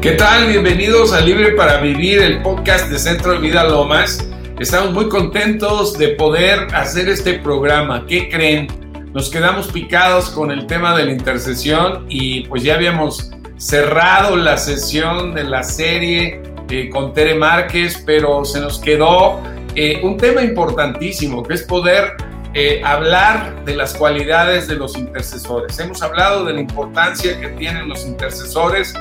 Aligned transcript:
¿Qué 0.00 0.12
tal? 0.12 0.46
Bienvenidos 0.46 1.12
a 1.12 1.20
Libre 1.20 1.52
para 1.52 1.76
Vivir, 1.76 2.22
el 2.22 2.40
podcast 2.40 2.88
de 2.88 2.98
Centro 2.98 3.32
de 3.32 3.38
Vida 3.38 3.64
Lomas. 3.64 4.26
Estamos 4.58 4.94
muy 4.94 5.10
contentos 5.10 5.98
de 5.98 6.08
poder 6.08 6.68
hacer 6.74 7.10
este 7.10 7.34
programa. 7.34 8.06
¿Qué 8.06 8.30
creen? 8.30 8.66
Nos 9.12 9.28
quedamos 9.28 9.68
picados 9.68 10.30
con 10.30 10.50
el 10.50 10.66
tema 10.66 10.96
de 10.96 11.04
la 11.04 11.12
intercesión 11.12 12.06
y 12.08 12.44
pues 12.44 12.62
ya 12.62 12.76
habíamos 12.76 13.30
cerrado 13.58 14.36
la 14.36 14.56
sesión 14.56 15.34
de 15.34 15.44
la 15.44 15.62
serie 15.62 16.40
eh, 16.70 16.88
con 16.88 17.12
Tere 17.12 17.34
Márquez, 17.34 18.02
pero 18.06 18.46
se 18.46 18.58
nos 18.58 18.78
quedó 18.78 19.42
eh, 19.74 20.00
un 20.02 20.16
tema 20.16 20.42
importantísimo, 20.42 21.42
que 21.42 21.52
es 21.52 21.62
poder 21.62 22.14
eh, 22.54 22.80
hablar 22.86 23.66
de 23.66 23.76
las 23.76 23.92
cualidades 23.92 24.66
de 24.66 24.76
los 24.76 24.96
intercesores. 24.96 25.78
Hemos 25.78 26.02
hablado 26.02 26.46
de 26.46 26.54
la 26.54 26.60
importancia 26.62 27.38
que 27.38 27.48
tienen 27.48 27.86
los 27.86 28.06
intercesores 28.06 28.94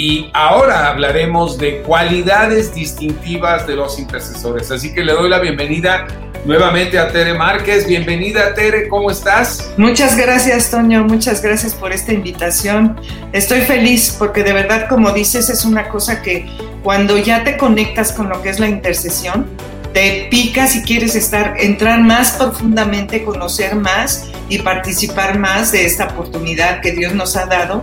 y 0.00 0.30
ahora 0.32 0.88
hablaremos 0.88 1.58
de 1.58 1.82
cualidades 1.82 2.74
distintivas 2.74 3.66
de 3.66 3.76
los 3.76 3.98
intercesores. 3.98 4.70
Así 4.70 4.94
que 4.94 5.04
le 5.04 5.12
doy 5.12 5.28
la 5.28 5.40
bienvenida 5.40 6.06
nuevamente 6.46 6.98
a 6.98 7.12
Tere 7.12 7.34
Márquez. 7.34 7.86
Bienvenida 7.86 8.54
Tere, 8.54 8.88
¿cómo 8.88 9.10
estás? 9.10 9.70
Muchas 9.76 10.16
gracias 10.16 10.70
Toño, 10.70 11.04
muchas 11.04 11.42
gracias 11.42 11.74
por 11.74 11.92
esta 11.92 12.14
invitación. 12.14 12.98
Estoy 13.34 13.60
feliz 13.60 14.16
porque 14.18 14.42
de 14.42 14.54
verdad, 14.54 14.88
como 14.88 15.12
dices, 15.12 15.50
es 15.50 15.66
una 15.66 15.90
cosa 15.90 16.22
que 16.22 16.46
cuando 16.82 17.18
ya 17.18 17.44
te 17.44 17.58
conectas 17.58 18.10
con 18.12 18.30
lo 18.30 18.40
que 18.40 18.48
es 18.48 18.58
la 18.58 18.70
intercesión, 18.70 19.44
te 19.92 20.28
pica 20.30 20.66
si 20.66 20.80
quieres 20.80 21.14
estar, 21.14 21.56
entrar 21.58 22.00
más 22.00 22.30
profundamente, 22.32 23.22
conocer 23.22 23.74
más 23.74 24.29
y 24.50 24.58
participar 24.58 25.38
más 25.38 25.72
de 25.72 25.86
esta 25.86 26.06
oportunidad 26.08 26.82
que 26.82 26.92
Dios 26.92 27.14
nos 27.14 27.36
ha 27.36 27.46
dado 27.46 27.80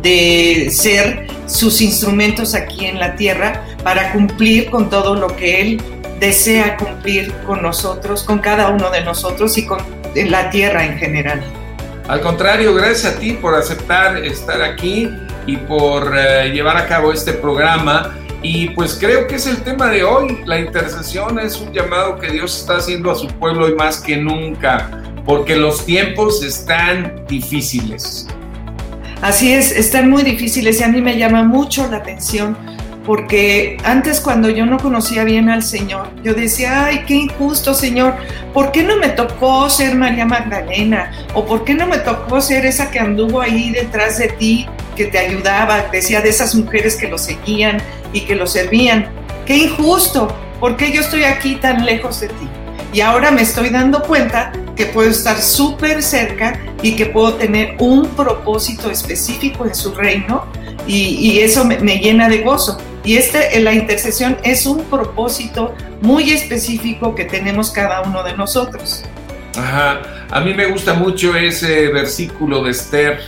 de 0.00 0.70
ser 0.70 1.26
sus 1.46 1.80
instrumentos 1.80 2.54
aquí 2.54 2.86
en 2.86 3.00
la 3.00 3.16
tierra 3.16 3.64
para 3.82 4.12
cumplir 4.12 4.70
con 4.70 4.88
todo 4.88 5.16
lo 5.16 5.34
que 5.34 5.60
Él 5.60 5.82
desea 6.20 6.76
cumplir 6.76 7.32
con 7.46 7.62
nosotros, 7.62 8.22
con 8.22 8.38
cada 8.38 8.68
uno 8.68 8.90
de 8.90 9.02
nosotros 9.02 9.56
y 9.58 9.66
con 9.66 9.80
la 10.14 10.50
tierra 10.50 10.84
en 10.84 10.98
general. 10.98 11.42
Al 12.06 12.20
contrario, 12.20 12.74
gracias 12.74 13.14
a 13.14 13.18
ti 13.18 13.32
por 13.32 13.54
aceptar 13.54 14.18
estar 14.18 14.60
aquí 14.62 15.08
y 15.46 15.56
por 15.56 16.12
eh, 16.16 16.50
llevar 16.52 16.76
a 16.76 16.86
cabo 16.86 17.12
este 17.12 17.32
programa 17.32 18.14
y 18.42 18.70
pues 18.70 18.96
creo 18.98 19.26
que 19.26 19.36
es 19.36 19.46
el 19.46 19.62
tema 19.62 19.88
de 19.88 20.02
hoy. 20.02 20.42
La 20.46 20.58
intercesión 20.58 21.38
es 21.38 21.60
un 21.60 21.72
llamado 21.72 22.18
que 22.18 22.30
Dios 22.30 22.58
está 22.58 22.76
haciendo 22.76 23.10
a 23.10 23.14
su 23.14 23.26
pueblo 23.28 23.68
y 23.68 23.74
más 23.74 24.00
que 24.00 24.16
nunca, 24.16 24.90
porque 25.30 25.54
los 25.54 25.86
tiempos 25.86 26.42
están 26.42 27.24
difíciles. 27.28 28.26
Así 29.22 29.52
es, 29.52 29.70
están 29.70 30.10
muy 30.10 30.24
difíciles 30.24 30.80
y 30.80 30.82
a 30.82 30.88
mí 30.88 31.00
me 31.00 31.16
llama 31.18 31.44
mucho 31.44 31.86
la 31.88 31.98
atención 31.98 32.58
porque 33.06 33.76
antes 33.84 34.18
cuando 34.20 34.50
yo 34.50 34.66
no 34.66 34.76
conocía 34.80 35.22
bien 35.22 35.48
al 35.48 35.62
Señor, 35.62 36.08
yo 36.24 36.34
decía, 36.34 36.86
ay, 36.86 37.04
qué 37.06 37.14
injusto 37.14 37.74
Señor, 37.74 38.16
¿por 38.52 38.72
qué 38.72 38.82
no 38.82 38.96
me 38.96 39.10
tocó 39.10 39.70
ser 39.70 39.94
María 39.94 40.26
Magdalena? 40.26 41.12
¿O 41.34 41.46
por 41.46 41.62
qué 41.62 41.74
no 41.74 41.86
me 41.86 41.98
tocó 41.98 42.40
ser 42.40 42.66
esa 42.66 42.90
que 42.90 42.98
anduvo 42.98 43.40
ahí 43.40 43.70
detrás 43.70 44.18
de 44.18 44.30
ti, 44.30 44.66
que 44.96 45.04
te 45.04 45.18
ayudaba? 45.20 45.90
Decía 45.92 46.20
de 46.22 46.30
esas 46.30 46.56
mujeres 46.56 46.96
que 46.96 47.06
lo 47.06 47.18
seguían 47.18 47.80
y 48.12 48.22
que 48.22 48.34
lo 48.34 48.48
servían. 48.48 49.06
Qué 49.46 49.56
injusto, 49.58 50.26
¿por 50.58 50.76
qué 50.76 50.90
yo 50.90 51.00
estoy 51.02 51.22
aquí 51.22 51.54
tan 51.54 51.86
lejos 51.86 52.20
de 52.20 52.26
ti? 52.26 52.48
Y 52.92 53.00
ahora 53.00 53.30
me 53.30 53.42
estoy 53.42 53.68
dando 53.68 54.02
cuenta 54.02 54.50
que 54.80 54.86
puedo 54.86 55.10
estar 55.10 55.36
súper 55.42 56.02
cerca 56.02 56.58
y 56.80 56.96
que 56.96 57.04
puedo 57.04 57.34
tener 57.34 57.76
un 57.80 58.08
propósito 58.08 58.90
específico 58.90 59.66
en 59.66 59.74
su 59.74 59.92
reino 59.94 60.46
y, 60.86 61.38
eso 61.40 61.66
me, 61.66 61.98
llena 61.98 62.30
de 62.30 62.38
gozo. 62.38 62.78
Y 63.04 63.18
este, 63.18 63.60
la 63.60 63.74
intercesión 63.74 64.38
es 64.42 64.64
un 64.64 64.84
propósito 64.84 65.74
muy 66.00 66.30
específico 66.30 67.14
que 67.14 67.26
tenemos 67.26 67.70
cada 67.70 68.00
uno 68.00 68.22
de 68.22 68.34
nosotros. 68.34 69.04
Ajá, 69.54 70.00
a 70.30 70.40
mí 70.40 70.54
me 70.54 70.64
gusta 70.64 70.94
mucho 70.94 71.36
ese 71.36 71.88
versículo 71.88 72.64
de 72.64 72.70
Esther, 72.70 73.20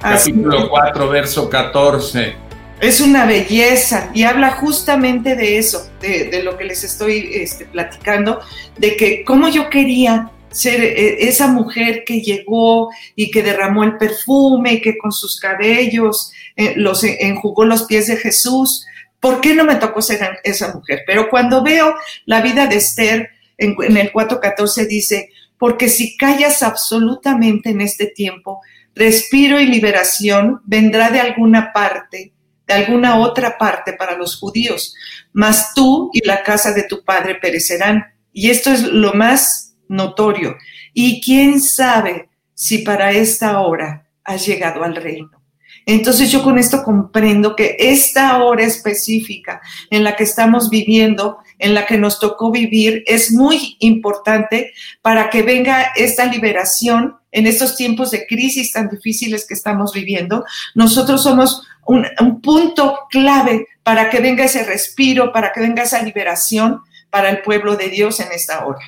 capítulo 0.00 0.68
4, 0.70 1.08
verso 1.08 1.50
14 1.50 2.36
es 2.82 3.00
una 3.00 3.26
belleza 3.26 4.10
y 4.12 4.24
habla 4.24 4.50
justamente 4.50 5.36
de 5.36 5.56
eso, 5.56 5.88
de, 6.00 6.42
lo 6.42 6.58
que 6.58 6.64
les 6.64 6.82
estoy 6.82 7.30
este, 7.32 7.64
platicando, 7.66 8.40
de 8.76 8.96
que 8.96 9.24
como 9.24 9.48
yo 9.48 9.70
quería 9.70 10.31
ser 10.52 10.82
eh, 10.82 11.28
esa 11.28 11.48
mujer 11.48 12.04
que 12.04 12.20
llegó 12.20 12.90
y 13.14 13.30
que 13.30 13.42
derramó 13.42 13.84
el 13.84 13.96
perfume, 13.96 14.80
que 14.80 14.98
con 14.98 15.12
sus 15.12 15.40
cabellos 15.40 16.32
eh, 16.56 16.74
los 16.76 17.04
enjugó 17.04 17.64
los 17.64 17.84
pies 17.84 18.06
de 18.06 18.16
Jesús. 18.16 18.86
¿Por 19.20 19.40
qué 19.40 19.54
no 19.54 19.64
me 19.64 19.76
tocó 19.76 20.02
ser 20.02 20.38
esa 20.44 20.74
mujer? 20.74 21.02
Pero 21.06 21.28
cuando 21.30 21.62
veo 21.62 21.94
la 22.26 22.40
vida 22.40 22.66
de 22.66 22.76
Esther 22.76 23.30
en, 23.56 23.76
en 23.80 23.96
el 23.96 24.12
4.14 24.12 24.86
dice, 24.86 25.30
porque 25.58 25.88
si 25.88 26.16
callas 26.16 26.62
absolutamente 26.62 27.70
en 27.70 27.80
este 27.80 28.06
tiempo, 28.06 28.60
respiro 28.94 29.60
y 29.60 29.66
liberación 29.66 30.60
vendrá 30.64 31.10
de 31.10 31.20
alguna 31.20 31.72
parte 31.72 32.32
de 32.66 32.74
alguna 32.74 33.18
otra 33.18 33.58
parte 33.58 33.92
para 33.92 34.16
los 34.16 34.38
judíos, 34.38 34.94
mas 35.32 35.74
tú 35.74 36.10
y 36.12 36.26
la 36.26 36.42
casa 36.42 36.72
de 36.72 36.84
tu 36.84 37.04
padre 37.04 37.36
perecerán. 37.36 38.04
Y 38.32 38.50
esto 38.50 38.70
es 38.70 38.82
lo 38.82 39.14
más 39.14 39.71
notorio. 39.88 40.56
Y 40.92 41.20
quién 41.20 41.60
sabe 41.60 42.28
si 42.54 42.78
para 42.78 43.12
esta 43.12 43.60
hora 43.60 44.06
has 44.24 44.46
llegado 44.46 44.84
al 44.84 44.96
reino. 44.96 45.42
Entonces 45.86 46.30
yo 46.30 46.42
con 46.42 46.58
esto 46.58 46.84
comprendo 46.84 47.56
que 47.56 47.76
esta 47.78 48.42
hora 48.42 48.64
específica 48.64 49.60
en 49.90 50.04
la 50.04 50.14
que 50.14 50.24
estamos 50.24 50.70
viviendo, 50.70 51.38
en 51.58 51.74
la 51.74 51.86
que 51.86 51.98
nos 51.98 52.20
tocó 52.20 52.52
vivir, 52.52 53.02
es 53.06 53.32
muy 53.32 53.76
importante 53.80 54.72
para 55.00 55.28
que 55.28 55.42
venga 55.42 55.90
esta 55.96 56.26
liberación 56.26 57.16
en 57.32 57.46
estos 57.46 57.76
tiempos 57.76 58.10
de 58.10 58.26
crisis 58.26 58.72
tan 58.72 58.88
difíciles 58.88 59.46
que 59.46 59.54
estamos 59.54 59.92
viviendo. 59.92 60.44
Nosotros 60.74 61.22
somos 61.22 61.66
un, 61.86 62.06
punto 62.40 62.98
clave 63.10 63.66
para 63.82 64.10
que 64.10 64.20
venga 64.20 64.44
ese 64.44 64.62
respiro, 64.64 65.32
para 65.32 65.52
que 65.52 65.60
venga 65.60 65.82
esa 65.82 66.02
liberación 66.02 66.80
para 67.10 67.30
el 67.30 67.42
pueblo 67.42 67.76
de 67.76 67.88
Dios 67.88 68.20
en 68.20 68.30
esta 68.32 68.64
hora. 68.64 68.80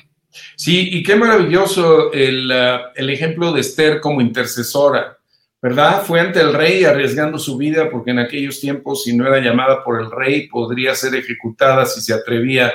Sí, 0.55 0.89
y 0.91 1.03
qué 1.03 1.15
maravilloso 1.15 2.11
el, 2.11 2.51
uh, 2.51 2.91
el 2.95 3.09
ejemplo 3.09 3.51
de 3.51 3.61
Esther 3.61 3.99
como 3.99 4.21
intercesora 4.21 5.17
¿verdad? 5.65 6.03
Fue 6.03 6.19
ante 6.19 6.39
el 6.41 6.53
rey 6.53 6.83
arriesgando 6.83 7.39
su 7.39 7.57
vida 7.57 7.89
porque 7.89 8.11
en 8.11 8.19
aquellos 8.19 8.59
tiempos, 8.59 9.03
si 9.03 9.17
no 9.17 9.25
era 9.25 9.39
llamada 9.39 9.83
por 9.83 9.99
el 9.99 10.11
rey, 10.11 10.47
podría 10.47 10.93
ser 10.93 11.15
ejecutada 11.15 11.87
si 11.87 12.01
se 12.01 12.13
atrevía 12.13 12.71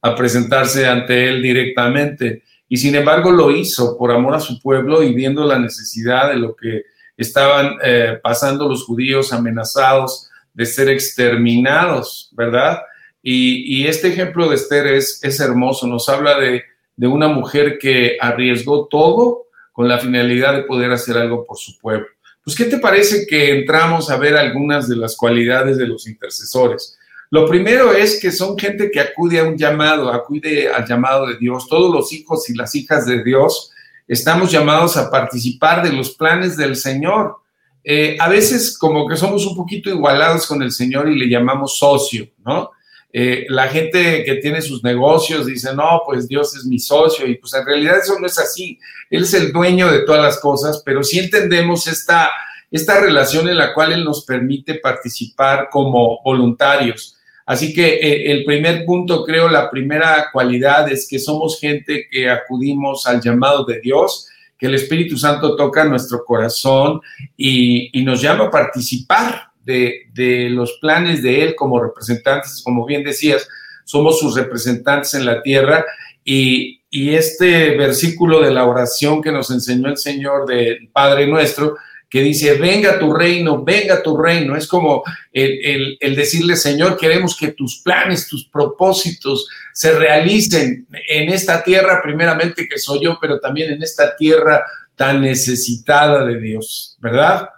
a 0.00 0.16
presentarse 0.16 0.88
ante 0.88 1.28
él 1.28 1.40
directamente. 1.40 2.42
Y 2.68 2.78
sin 2.78 2.96
embargo 2.96 3.30
lo 3.30 3.52
hizo 3.52 3.96
por 3.96 4.10
amor 4.10 4.34
a 4.34 4.40
su 4.40 4.60
pueblo 4.60 5.04
y 5.04 5.14
viendo 5.14 5.44
la 5.44 5.56
necesidad 5.56 6.30
de 6.30 6.36
lo 6.36 6.56
que 6.56 6.82
estaban 7.16 7.76
eh, 7.80 8.18
pasando 8.20 8.68
los 8.68 8.86
judíos 8.86 9.32
amenazados 9.32 10.28
de 10.52 10.66
ser 10.66 10.88
exterminados, 10.88 12.28
¿verdad? 12.32 12.80
Y, 13.22 13.86
este 13.86 14.08
ejemplo 14.08 14.48
de 14.48 14.56
Esther 14.56 14.88
es, 14.88 15.22
es 15.22 15.38
hermoso, 15.38 15.86
nos 15.86 16.08
habla 16.08 16.40
de, 16.40 16.64
de 16.96 17.06
una 17.06 17.28
mujer 17.28 17.78
que 17.78 18.16
arriesgó 18.20 18.86
todo 18.86 19.46
con 19.72 19.88
la 19.88 19.98
finalidad 19.98 20.54
de 20.54 20.64
poder 20.64 20.92
hacer 20.92 21.16
algo 21.16 21.44
por 21.44 21.56
su 21.56 21.78
pueblo. 21.78 22.06
Pues, 22.44 22.56
¿qué 22.56 22.64
te 22.64 22.78
parece 22.78 23.26
que 23.26 23.58
entramos 23.58 24.10
a 24.10 24.16
ver 24.16 24.36
algunas 24.36 24.88
de 24.88 24.96
las 24.96 25.16
cualidades 25.16 25.78
de 25.78 25.86
los 25.86 26.06
intercesores? 26.06 26.98
Lo 27.30 27.46
primero 27.46 27.92
es 27.92 28.20
que 28.20 28.30
son 28.30 28.58
gente 28.58 28.90
que 28.90 29.00
acude 29.00 29.38
a 29.38 29.44
un 29.44 29.56
llamado, 29.56 30.12
acude 30.12 30.68
al 30.68 30.86
llamado 30.86 31.28
de 31.28 31.38
Dios. 31.38 31.66
Todos 31.66 31.94
los 31.94 32.12
hijos 32.12 32.48
y 32.50 32.54
las 32.54 32.74
hijas 32.74 33.06
de 33.06 33.24
Dios 33.24 33.70
estamos 34.06 34.50
llamados 34.52 34.96
a 34.98 35.10
participar 35.10 35.82
de 35.82 35.92
los 35.92 36.10
planes 36.10 36.56
del 36.56 36.76
Señor. 36.76 37.36
Eh, 37.84 38.16
a 38.20 38.28
veces 38.28 38.76
como 38.76 39.08
que 39.08 39.16
somos 39.16 39.46
un 39.46 39.56
poquito 39.56 39.88
igualados 39.88 40.46
con 40.46 40.62
el 40.62 40.72
Señor 40.72 41.08
y 41.08 41.18
le 41.18 41.28
llamamos 41.28 41.78
socio, 41.78 42.28
¿no? 42.44 42.70
Eh, 43.14 43.44
la 43.50 43.68
gente 43.68 44.24
que 44.24 44.36
tiene 44.36 44.62
sus 44.62 44.82
negocios 44.82 45.44
dice, 45.44 45.74
no, 45.74 46.00
pues 46.06 46.26
Dios 46.26 46.56
es 46.56 46.64
mi 46.64 46.78
socio 46.78 47.26
y 47.26 47.36
pues 47.36 47.52
en 47.52 47.66
realidad 47.66 47.98
eso 47.98 48.18
no 48.18 48.26
es 48.26 48.38
así. 48.38 48.78
Él 49.10 49.24
es 49.24 49.34
el 49.34 49.52
dueño 49.52 49.92
de 49.92 50.00
todas 50.00 50.22
las 50.22 50.40
cosas, 50.40 50.82
pero 50.84 51.02
sí 51.02 51.18
entendemos 51.18 51.86
esta, 51.86 52.30
esta 52.70 53.00
relación 53.00 53.48
en 53.50 53.58
la 53.58 53.74
cual 53.74 53.92
Él 53.92 54.04
nos 54.04 54.24
permite 54.24 54.76
participar 54.76 55.68
como 55.70 56.22
voluntarios. 56.24 57.18
Así 57.44 57.74
que 57.74 57.96
eh, 57.96 58.32
el 58.32 58.44
primer 58.44 58.86
punto, 58.86 59.24
creo, 59.24 59.48
la 59.48 59.70
primera 59.70 60.28
cualidad 60.32 60.90
es 60.90 61.06
que 61.06 61.18
somos 61.18 61.60
gente 61.60 62.06
que 62.10 62.30
acudimos 62.30 63.06
al 63.06 63.20
llamado 63.20 63.64
de 63.66 63.80
Dios, 63.80 64.28
que 64.56 64.66
el 64.66 64.74
Espíritu 64.76 65.18
Santo 65.18 65.54
toca 65.54 65.84
nuestro 65.84 66.24
corazón 66.24 67.00
y, 67.36 67.90
y 67.98 68.04
nos 68.04 68.22
llama 68.22 68.44
a 68.44 68.50
participar 68.50 69.51
de, 69.64 70.48
los 70.50 70.78
planes 70.80 71.22
de 71.22 71.42
Él 71.42 71.54
como 71.54 71.82
representantes, 71.82 72.62
como 72.64 72.84
bien 72.86 73.04
decías, 73.04 73.48
somos 73.84 74.18
sus 74.18 74.36
representantes 74.36 75.14
en 75.14 75.26
la 75.26 75.42
tierra 75.42 75.84
y, 76.24 76.78
este 76.94 77.74
versículo 77.74 78.42
de 78.42 78.50
la 78.50 78.66
oración 78.66 79.22
que 79.22 79.32
nos 79.32 79.50
enseñó 79.50 79.88
el 79.88 79.96
Señor 79.96 80.46
del 80.46 80.90
Padre 80.92 81.26
nuestro, 81.26 81.76
que 82.10 82.20
dice, 82.20 82.56
venga 82.56 82.98
tu 82.98 83.14
reino, 83.14 83.64
venga 83.64 84.02
tu 84.02 84.18
reino. 84.18 84.54
Es 84.54 84.66
como 84.66 85.02
el, 85.32 85.96
decirle, 86.14 86.56
Señor, 86.56 86.98
queremos 86.98 87.34
que 87.34 87.52
tus 87.52 87.80
planes, 87.80 88.28
tus 88.28 88.46
propósitos 88.46 89.48
se 89.72 89.92
realicen 89.98 90.86
en 91.08 91.30
esta 91.30 91.64
tierra, 91.64 92.02
primeramente 92.02 92.68
que 92.68 92.78
soy 92.78 93.02
yo, 93.04 93.16
pero 93.18 93.40
también 93.40 93.72
en 93.72 93.82
esta 93.82 94.14
tierra 94.14 94.62
tan 94.94 95.22
necesitada 95.22 96.26
de 96.26 96.38
Dios, 96.38 96.98
¿verdad? 97.00 97.48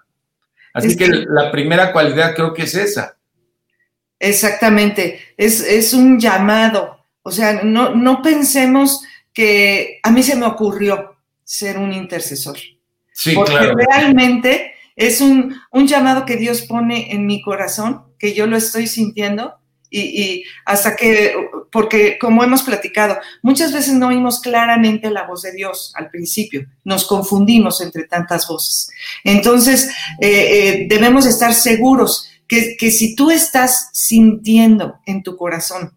Así 0.75 0.97
que, 0.97 1.09
la 1.09 1.51
primera 1.51 1.93
cualidad 1.93 2.35
creo 2.35 2.53
que 2.53 2.65
es 2.65 2.75
esa. 2.75 3.17
Exactamente, 4.19 5.21
es, 5.37 5.61
es 5.61 5.95
un 5.95 6.19
llamado. 6.19 6.99
O 7.23 7.31
sea, 7.31 7.63
no, 7.63 7.95
no 7.95 8.21
pensemos 8.21 9.03
que 9.33 10.01
a 10.03 10.11
mí 10.11 10.23
se 10.23 10.37
me 10.37 10.47
ocurrió 10.47 11.17
ser 11.43 11.79
un 11.79 11.93
intercesor. 11.93 12.59
Sí, 13.13 13.35
porque 13.35 13.73
realmente 13.73 14.75
es 14.97 15.21
un, 15.21 15.61
llamado 15.73 16.25
que 16.25 16.37
Dios 16.37 16.63
pone 16.63 17.13
en 17.13 17.27
mi 17.27 17.43
corazón, 17.43 18.05
que 18.19 18.35
yo 18.35 18.47
lo 18.47 18.57
estoy 18.57 18.87
sintiendo 18.87 19.55
y, 20.01 20.45
hasta 20.65 20.97
que, 20.97 21.35
porque 21.71 22.19
como 22.19 22.43
hemos 22.43 22.63
platicado, 22.63 23.17
muchas 23.43 23.73
veces 23.73 23.95
no 23.95 24.09
oímos 24.09 24.41
claramente 24.41 25.11
la 25.11 25.27
voz 25.27 25.43
de 25.43 25.53
Dios 25.53 25.93
al 25.97 26.11
principio, 26.11 26.67
nos 26.85 27.07
confundimos 27.07 27.81
entre 27.81 28.05
tantas 28.05 28.47
voces. 28.49 28.89
Entonces, 29.23 29.89
eh, 30.21 30.29
eh, 30.31 30.87
debemos 30.89 31.27
estar 31.27 31.55
seguros 31.55 32.29
que, 32.49 32.77
que 32.77 32.91
si 32.91 33.15
tú 33.15 33.31
estás 33.31 33.91
sintiendo 33.93 34.97
en 35.07 35.23
tu 35.23 35.37
corazón 35.37 35.93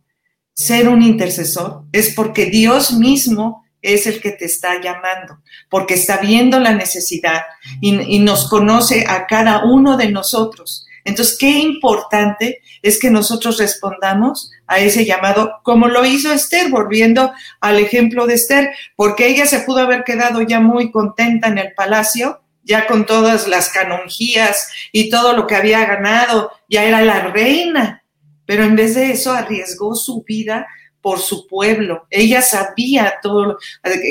ser 0.54 0.90
un 0.90 1.02
intercesor, 1.02 1.84
es 1.92 2.14
porque 2.14 2.48
Dios 2.48 2.94
mismo 2.94 3.68
es 3.82 4.08
el 4.08 4.22
que 4.22 4.32
te 4.32 4.46
está 4.46 4.82
llamando, 4.82 5.40
porque 5.70 5.94
está 5.94 6.18
viendo 6.18 6.60
la 6.60 6.74
necesidad 6.74 7.42
y, 7.80 8.20
nos 8.20 8.50
conoce 8.50 9.06
a 9.08 9.28
cada 9.28 9.66
uno 9.66 9.98
de 9.98 10.12
nosotros. 10.12 10.87
Entonces, 11.08 11.38
qué 11.40 11.50
importante 11.50 12.62
es 12.82 13.00
que 13.00 13.10
nosotros 13.10 13.58
respondamos 13.58 14.52
a 14.68 14.80
ese 14.80 15.06
llamado, 15.06 15.54
como 15.64 15.88
lo 15.88 16.06
hizo 16.06 16.34
Esther, 16.34 16.70
volviendo 16.70 17.32
al 17.62 17.80
ejemplo 17.80 18.28
de 18.28 18.34
Esther, 18.34 18.72
porque 18.98 19.26
ella 19.26 19.46
se 19.46 19.62
pudo 19.62 19.80
haber 19.80 20.04
quedado 20.04 20.42
ya 20.42 20.60
muy 20.60 20.92
contenta 20.92 21.48
en 21.48 21.60
el 21.60 21.74
palacio, 21.74 22.42
ya 22.64 22.88
con 22.88 23.06
todas 23.06 23.48
las 23.48 23.70
canonjías 23.70 24.70
y 24.92 25.10
todo 25.10 25.32
lo 25.32 25.48
que 25.48 25.56
había 25.56 25.86
ganado, 25.86 26.52
ya 26.68 26.84
era 26.84 27.02
la 27.02 27.22
reina, 27.28 28.04
pero 28.46 28.66
en 28.66 28.76
vez 28.76 28.96
de 28.96 29.12
eso 29.12 29.32
arriesgó 29.32 29.96
su 29.96 30.24
vida 30.24 30.68
por 31.00 31.20
su 31.20 31.48
pueblo. 31.48 32.06
Ella 32.10 32.42
sabía 32.42 33.16
todo, 33.24 33.58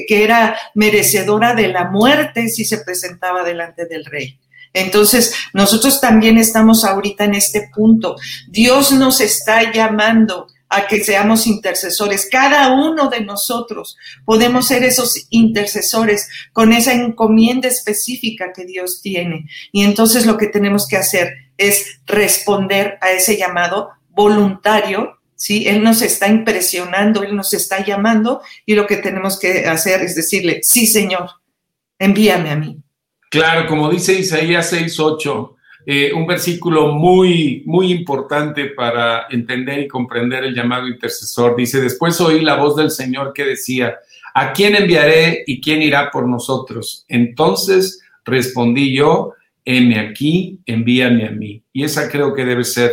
que 0.08 0.24
era 0.24 0.58
merecedora 0.74 1.54
de 1.54 1.68
la 1.68 1.90
muerte 1.90 2.48
si 2.48 2.64
se 2.64 2.78
presentaba 2.78 3.44
delante 3.44 3.84
del 3.84 4.06
rey. 4.06 4.40
Entonces, 4.76 5.34
nosotros 5.54 6.00
también 6.00 6.36
estamos 6.36 6.84
ahorita 6.84 7.24
en 7.24 7.34
este 7.34 7.70
punto. 7.74 8.16
Dios 8.48 8.92
nos 8.92 9.20
está 9.22 9.72
llamando 9.72 10.46
a 10.68 10.86
que 10.86 11.02
seamos 11.02 11.46
intercesores. 11.46 12.28
Cada 12.30 12.74
uno 12.74 13.08
de 13.08 13.22
nosotros 13.22 13.96
podemos 14.24 14.66
ser 14.66 14.84
esos 14.84 15.26
intercesores 15.30 16.28
con 16.52 16.72
esa 16.72 16.92
encomienda 16.92 17.68
específica 17.68 18.52
que 18.52 18.66
Dios 18.66 19.00
tiene. 19.00 19.46
Y 19.72 19.82
entonces 19.82 20.26
lo 20.26 20.36
que 20.36 20.48
tenemos 20.48 20.86
que 20.86 20.98
hacer 20.98 21.32
es 21.56 22.00
responder 22.04 22.98
a 23.00 23.12
ese 23.12 23.38
llamado 23.38 23.90
voluntario 24.10 25.16
¿sí? 25.36 25.68
Él 25.68 25.82
nos 25.82 26.02
está 26.02 26.28
impresionando, 26.28 27.22
Él 27.22 27.36
nos 27.36 27.54
está 27.54 27.84
llamando 27.84 28.42
y 28.64 28.74
lo 28.74 28.86
que 28.86 28.96
tenemos 28.96 29.38
que 29.38 29.66
hacer 29.66 30.02
es 30.02 30.14
decirle, 30.16 30.60
sí, 30.62 30.86
Señor, 30.86 31.30
envíame 31.98 32.50
a 32.50 32.56
mí. 32.56 32.82
Claro, 33.30 33.66
como 33.66 33.90
dice 33.90 34.18
Isaías 34.18 34.72
6.8, 34.72 35.56
eh, 35.88 36.12
un 36.12 36.26
versículo 36.26 36.88
muy, 36.88 37.62
muy 37.64 37.92
importante 37.92 38.66
para 38.66 39.26
entender 39.30 39.80
y 39.80 39.88
comprender 39.88 40.44
el 40.44 40.54
llamado 40.54 40.88
intercesor. 40.88 41.54
Dice, 41.54 41.80
después 41.80 42.20
oí 42.20 42.40
la 42.40 42.56
voz 42.56 42.76
del 42.76 42.90
Señor 42.90 43.32
que 43.32 43.44
decía, 43.44 43.96
¿a 44.34 44.52
quién 44.52 44.74
enviaré 44.74 45.44
y 45.46 45.60
quién 45.60 45.82
irá 45.82 46.10
por 46.10 46.28
nosotros? 46.28 47.04
Entonces 47.08 48.00
respondí 48.24 48.96
yo, 48.96 49.34
heme 49.64 50.00
aquí, 50.00 50.58
envíame 50.66 51.26
a 51.26 51.30
mí. 51.30 51.62
Y 51.72 51.84
esa 51.84 52.10
creo 52.10 52.34
que 52.34 52.44
debe 52.44 52.64
ser 52.64 52.90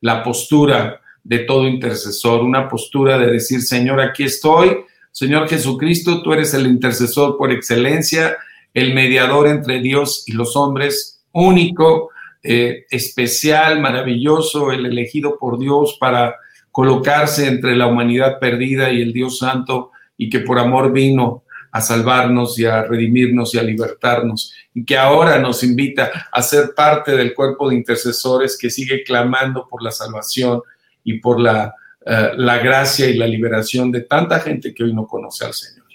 la 0.00 0.22
postura 0.22 1.00
de 1.24 1.40
todo 1.40 1.66
intercesor, 1.66 2.42
una 2.42 2.68
postura 2.68 3.18
de 3.18 3.26
decir, 3.26 3.60
Señor, 3.62 4.00
aquí 4.00 4.22
estoy, 4.22 4.76
Señor 5.10 5.48
Jesucristo, 5.48 6.22
tú 6.22 6.32
eres 6.32 6.54
el 6.54 6.66
intercesor 6.66 7.36
por 7.36 7.50
excelencia, 7.50 8.36
el 8.76 8.92
mediador 8.92 9.48
entre 9.48 9.80
Dios 9.80 10.24
y 10.26 10.32
los 10.32 10.54
hombres, 10.54 11.24
único, 11.32 12.10
eh, 12.42 12.84
especial, 12.90 13.80
maravilloso, 13.80 14.70
el 14.70 14.84
elegido 14.84 15.38
por 15.38 15.58
Dios 15.58 15.96
para 15.98 16.36
colocarse 16.70 17.48
entre 17.48 17.74
la 17.74 17.86
humanidad 17.86 18.38
perdida 18.38 18.92
y 18.92 19.00
el 19.00 19.14
Dios 19.14 19.38
Santo 19.38 19.92
y 20.18 20.28
que 20.28 20.40
por 20.40 20.58
amor 20.58 20.92
vino 20.92 21.44
a 21.72 21.80
salvarnos 21.80 22.58
y 22.58 22.66
a 22.66 22.82
redimirnos 22.82 23.54
y 23.54 23.58
a 23.58 23.62
libertarnos, 23.62 24.52
y 24.74 24.84
que 24.84 24.98
ahora 24.98 25.38
nos 25.38 25.64
invita 25.64 26.28
a 26.30 26.42
ser 26.42 26.74
parte 26.76 27.16
del 27.16 27.32
cuerpo 27.32 27.70
de 27.70 27.76
intercesores 27.76 28.58
que 28.58 28.68
sigue 28.68 29.02
clamando 29.04 29.66
por 29.66 29.82
la 29.82 29.90
salvación 29.90 30.60
y 31.02 31.18
por 31.18 31.40
la, 31.40 31.74
eh, 32.04 32.32
la 32.36 32.58
gracia 32.58 33.08
y 33.08 33.14
la 33.14 33.26
liberación 33.26 33.90
de 33.90 34.02
tanta 34.02 34.38
gente 34.40 34.74
que 34.74 34.84
hoy 34.84 34.92
no 34.92 35.06
conoce 35.06 35.46
al 35.46 35.54
Señor. 35.54 35.86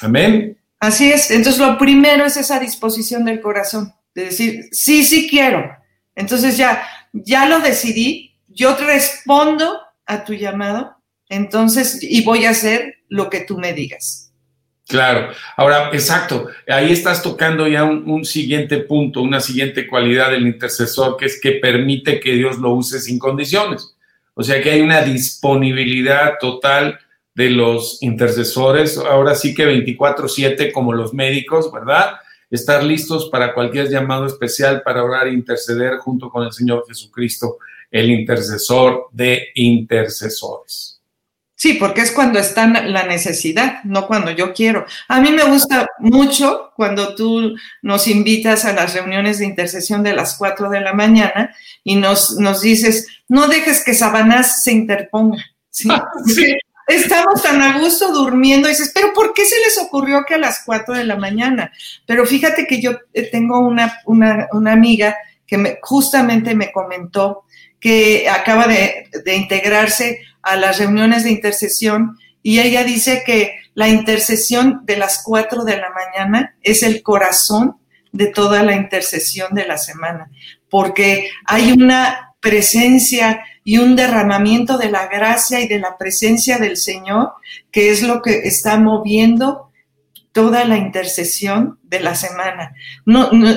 Amén. 0.00 0.56
Así 0.84 1.10
es. 1.10 1.30
Entonces, 1.30 1.58
lo 1.58 1.78
primero 1.78 2.26
es 2.26 2.36
esa 2.36 2.60
disposición 2.60 3.24
del 3.24 3.40
corazón, 3.40 3.94
de 4.14 4.26
decir, 4.26 4.66
sí, 4.70 5.02
sí 5.02 5.28
quiero. 5.30 5.74
Entonces 6.14 6.58
ya, 6.58 6.86
ya 7.14 7.48
lo 7.48 7.60
decidí, 7.60 8.36
yo 8.48 8.76
respondo 8.76 9.80
a 10.04 10.24
tu 10.24 10.34
llamado, 10.34 10.94
entonces, 11.30 12.02
y 12.02 12.22
voy 12.22 12.44
a 12.44 12.50
hacer 12.50 12.96
lo 13.08 13.30
que 13.30 13.40
tú 13.40 13.56
me 13.56 13.72
digas. 13.72 14.30
Claro, 14.86 15.32
ahora, 15.56 15.88
exacto, 15.94 16.48
ahí 16.68 16.92
estás 16.92 17.22
tocando 17.22 17.66
ya 17.66 17.84
un, 17.84 18.08
un, 18.08 18.26
siguiente 18.26 18.76
punto, 18.80 19.22
una 19.22 19.40
siguiente 19.40 19.86
cualidad 19.86 20.32
del 20.32 20.46
intercesor, 20.46 21.16
que 21.16 21.24
es 21.24 21.40
que 21.40 21.52
permite 21.52 22.20
que 22.20 22.32
Dios 22.32 22.58
lo 22.58 22.74
use 22.74 23.00
sin 23.00 23.18
condiciones. 23.18 23.96
O 24.34 24.42
sea 24.42 24.60
que 24.60 24.70
hay 24.70 24.82
una 24.82 25.00
disponibilidad 25.00 26.34
total 26.38 26.98
de 27.34 27.50
los 27.50 27.98
intercesores, 28.00 28.96
ahora 28.96 29.34
sí 29.34 29.54
que 29.54 29.66
24/7 29.66 30.72
como 30.72 30.92
los 30.92 31.12
médicos, 31.12 31.70
¿verdad? 31.72 32.16
Estar 32.50 32.84
listos 32.84 33.28
para 33.30 33.54
cualquier 33.54 33.88
llamado 33.88 34.26
especial 34.26 34.82
para 34.82 35.02
orar 35.02 35.26
e 35.26 35.32
interceder 35.32 35.96
junto 35.96 36.30
con 36.30 36.44
el 36.44 36.52
Señor 36.52 36.84
Jesucristo, 36.86 37.58
el 37.90 38.10
intercesor 38.10 39.08
de 39.12 39.48
intercesores. 39.54 41.00
Sí, 41.56 41.74
porque 41.74 42.02
es 42.02 42.12
cuando 42.12 42.38
está 42.38 42.66
la 42.66 43.06
necesidad, 43.06 43.82
no 43.84 44.06
cuando 44.06 44.30
yo 44.30 44.52
quiero. 44.52 44.84
A 45.08 45.20
mí 45.20 45.30
me 45.30 45.44
gusta 45.44 45.86
mucho 45.98 46.72
cuando 46.76 47.14
tú 47.14 47.54
nos 47.80 48.06
invitas 48.06 48.64
a 48.64 48.72
las 48.74 48.92
reuniones 48.92 49.38
de 49.38 49.46
intercesión 49.46 50.02
de 50.02 50.14
las 50.14 50.36
4 50.36 50.68
de 50.68 50.80
la 50.80 50.92
mañana 50.92 51.54
y 51.82 51.96
nos, 51.96 52.38
nos 52.38 52.60
dices, 52.60 53.06
no 53.28 53.48
dejes 53.48 53.82
que 53.84 53.94
Sabanás 53.94 54.62
se 54.62 54.72
interponga. 54.72 55.42
¿Sí? 55.70 55.88
Estamos 56.86 57.42
tan 57.42 57.62
a 57.62 57.78
gusto 57.78 58.12
durmiendo 58.12 58.68
y 58.68 58.72
dices, 58.72 58.92
pero 58.94 59.12
¿por 59.12 59.32
qué 59.32 59.44
se 59.44 59.58
les 59.60 59.78
ocurrió 59.78 60.24
que 60.26 60.34
a 60.34 60.38
las 60.38 60.62
4 60.64 60.94
de 60.94 61.04
la 61.04 61.16
mañana? 61.16 61.72
Pero 62.06 62.26
fíjate 62.26 62.66
que 62.66 62.80
yo 62.80 62.92
eh, 63.12 63.30
tengo 63.30 63.60
una, 63.60 64.00
una, 64.04 64.48
una 64.52 64.72
amiga 64.72 65.16
que 65.46 65.56
me, 65.56 65.78
justamente 65.82 66.54
me 66.54 66.72
comentó 66.72 67.44
que 67.80 68.28
acaba 68.28 68.66
de, 68.66 69.08
de 69.24 69.34
integrarse 69.34 70.20
a 70.42 70.56
las 70.56 70.78
reuniones 70.78 71.24
de 71.24 71.30
intercesión 71.30 72.18
y 72.42 72.60
ella 72.60 72.84
dice 72.84 73.22
que 73.24 73.58
la 73.74 73.88
intercesión 73.88 74.82
de 74.84 74.96
las 74.96 75.22
4 75.24 75.64
de 75.64 75.78
la 75.78 75.88
mañana 75.90 76.56
es 76.62 76.82
el 76.82 77.02
corazón 77.02 77.76
de 78.12 78.26
toda 78.26 78.62
la 78.62 78.76
intercesión 78.76 79.54
de 79.54 79.66
la 79.66 79.76
semana, 79.76 80.30
porque 80.70 81.30
hay 81.46 81.72
una 81.72 82.34
presencia 82.40 83.42
y 83.64 83.78
un 83.78 83.96
derramamiento 83.96 84.76
de 84.76 84.90
la 84.90 85.08
gracia 85.08 85.60
y 85.60 85.66
de 85.66 85.78
la 85.78 85.96
presencia 85.96 86.58
del 86.58 86.76
Señor, 86.76 87.32
que 87.72 87.90
es 87.90 88.02
lo 88.02 88.20
que 88.20 88.40
está 88.46 88.78
moviendo 88.78 89.70
toda 90.32 90.64
la 90.64 90.76
intercesión 90.76 91.78
de 91.84 92.00
la 92.00 92.14
semana. 92.14 92.74
No, 93.06 93.30
no, 93.32 93.54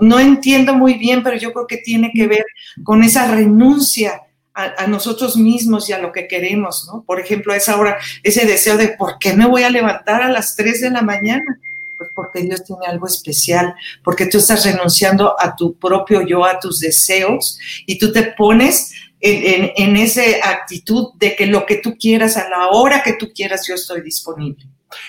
no, 0.00 0.20
entiendo 0.20 0.74
muy 0.74 0.94
bien, 0.94 1.22
pero 1.22 1.36
yo 1.36 1.52
creo 1.52 1.66
que 1.66 1.78
tiene 1.78 2.10
que 2.12 2.26
ver 2.26 2.44
con 2.82 3.02
esa 3.02 3.30
renuncia 3.30 4.22
a, 4.52 4.86
nosotros 4.86 5.36
mismos 5.36 5.88
y 5.88 5.92
a 5.92 5.98
lo 5.98 6.12
que 6.12 6.26
queremos, 6.26 6.88
¿no? 6.90 7.04
Por 7.04 7.20
ejemplo, 7.20 7.52
a 7.52 7.56
esa 7.56 7.78
hora, 7.78 7.98
ese 8.22 8.46
deseo 8.46 8.76
de 8.76 8.88
¿por 8.88 9.18
qué 9.18 9.34
me 9.34 9.46
voy 9.46 9.62
a 9.62 9.70
levantar 9.70 10.22
a 10.22 10.30
las 10.30 10.56
3 10.56 10.80
de 10.80 10.90
la 10.90 11.02
mañana? 11.02 11.60
Pues 11.98 12.10
porque 12.14 12.40
Dios 12.40 12.64
tiene 12.64 12.86
algo 12.86 13.06
especial, 13.06 13.74
porque 14.02 14.26
tú 14.26 14.38
estás 14.38 14.64
renunciando 14.64 15.36
a 15.38 15.54
tu 15.54 15.78
propio 15.78 16.22
yo, 16.22 16.44
a 16.44 16.58
tus 16.58 16.80
deseos, 16.80 17.58
y 17.86 17.98
tú 17.98 18.12
te 18.12 18.32
pones 18.32 18.92
en, 19.20 19.72
en, 19.76 19.96
esa 19.96 20.22
actitud 20.44 21.08
de 21.14 21.34
que 21.34 21.46
lo 21.46 21.64
que 21.64 21.76
tú 21.76 21.96
quieras, 21.98 22.36
a 22.36 22.48
la 22.48 22.68
hora 22.68 23.02
que 23.02 23.14
tú 23.14 23.32
quieras, 23.34 23.66
yo 23.66 23.74
estoy 23.74 24.02
disponible. 24.02 24.64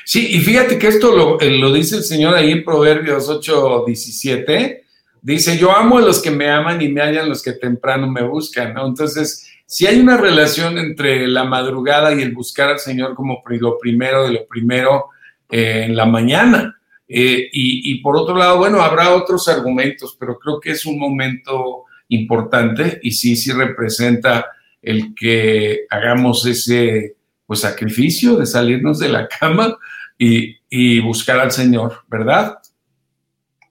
Sí, 0.06 0.28
y 0.32 0.40
fíjate 0.40 0.78
que 0.78 0.88
esto 0.88 1.16
lo, 1.16 1.40
eh, 1.40 1.52
lo 1.52 1.72
dice 1.72 1.98
el 1.98 2.04
Señor 2.04 2.36
ahí 2.36 2.52
en 2.52 2.64
Proverbios 2.64 3.30
8, 3.30 3.84
17 3.86 4.88
dice, 5.22 5.58
yo 5.58 5.76
amo 5.76 5.98
a 5.98 6.02
los 6.02 6.22
que 6.22 6.32
me 6.32 6.50
aman 6.50 6.82
y 6.82 6.88
me 6.88 7.02
hallan 7.02 7.28
los 7.28 7.42
que 7.42 7.52
temprano 7.52 8.10
me 8.10 8.24
buscan, 8.24 8.74
¿no? 8.74 8.88
Entonces, 8.88 9.46
si 9.66 9.86
hay 9.86 10.00
una 10.00 10.16
relación 10.16 10.78
entre 10.78 11.28
la 11.28 11.44
madrugada 11.44 12.14
y 12.14 12.22
el 12.22 12.34
buscar 12.34 12.70
al 12.70 12.80
Señor 12.80 13.14
como 13.14 13.44
lo 13.46 13.78
primero 13.78 14.26
de 14.26 14.32
lo 14.32 14.48
primero 14.48 15.08
eh, 15.50 15.84
en 15.86 15.98
la 15.98 16.06
mañana. 16.06 16.80
Eh, 17.10 17.50
y, 17.52 17.92
y, 17.92 18.02
por 18.02 18.18
otro 18.18 18.36
lado, 18.36 18.58
bueno, 18.58 18.82
habrá 18.82 19.16
otros 19.16 19.48
argumentos, 19.48 20.16
pero 20.20 20.38
creo 20.38 20.60
que 20.60 20.72
es 20.72 20.86
un 20.86 20.98
momento 21.00 21.86
importante 22.10 23.00
y 23.02 23.12
sí, 23.12 23.36
sí 23.36 23.52
representa 23.52 24.48
el 24.82 25.14
que 25.16 25.86
hagamos 25.90 26.46
ese 26.46 27.16
pues, 27.46 27.62
sacrificio 27.62 28.36
de 28.36 28.46
salirnos 28.46 29.00
de 29.00 29.10
la 29.10 29.28
cama 29.40 29.78
y, 30.18 30.58
y 30.70 31.00
buscar 31.00 31.40
al 31.40 31.52
Señor, 31.52 32.04
¿verdad? 32.08 32.60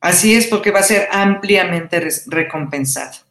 Así 0.01 0.35
es, 0.35 0.47
porque 0.47 0.71
va 0.71 0.81
a 0.81 0.85
ser 0.85 1.09
ampliamente 1.11 2.07
recompensado. 2.27 3.27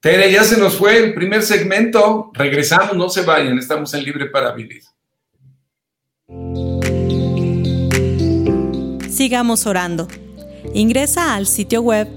Tere, 0.00 0.32
ya 0.32 0.44
se 0.44 0.58
nos 0.58 0.76
fue 0.76 0.96
el 0.96 1.14
primer 1.14 1.42
segmento. 1.42 2.30
Regresamos, 2.34 2.96
no 2.96 3.08
se 3.08 3.22
vayan, 3.22 3.58
estamos 3.58 3.92
en 3.94 4.04
Libre 4.04 4.26
para 4.26 4.52
Vivir. 4.52 4.82
Sigamos 9.10 9.66
orando. 9.66 10.08
Ingresa 10.72 11.34
al 11.34 11.46
sitio 11.46 11.82
web 11.82 12.08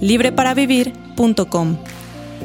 libreparavivir.com 0.00 1.76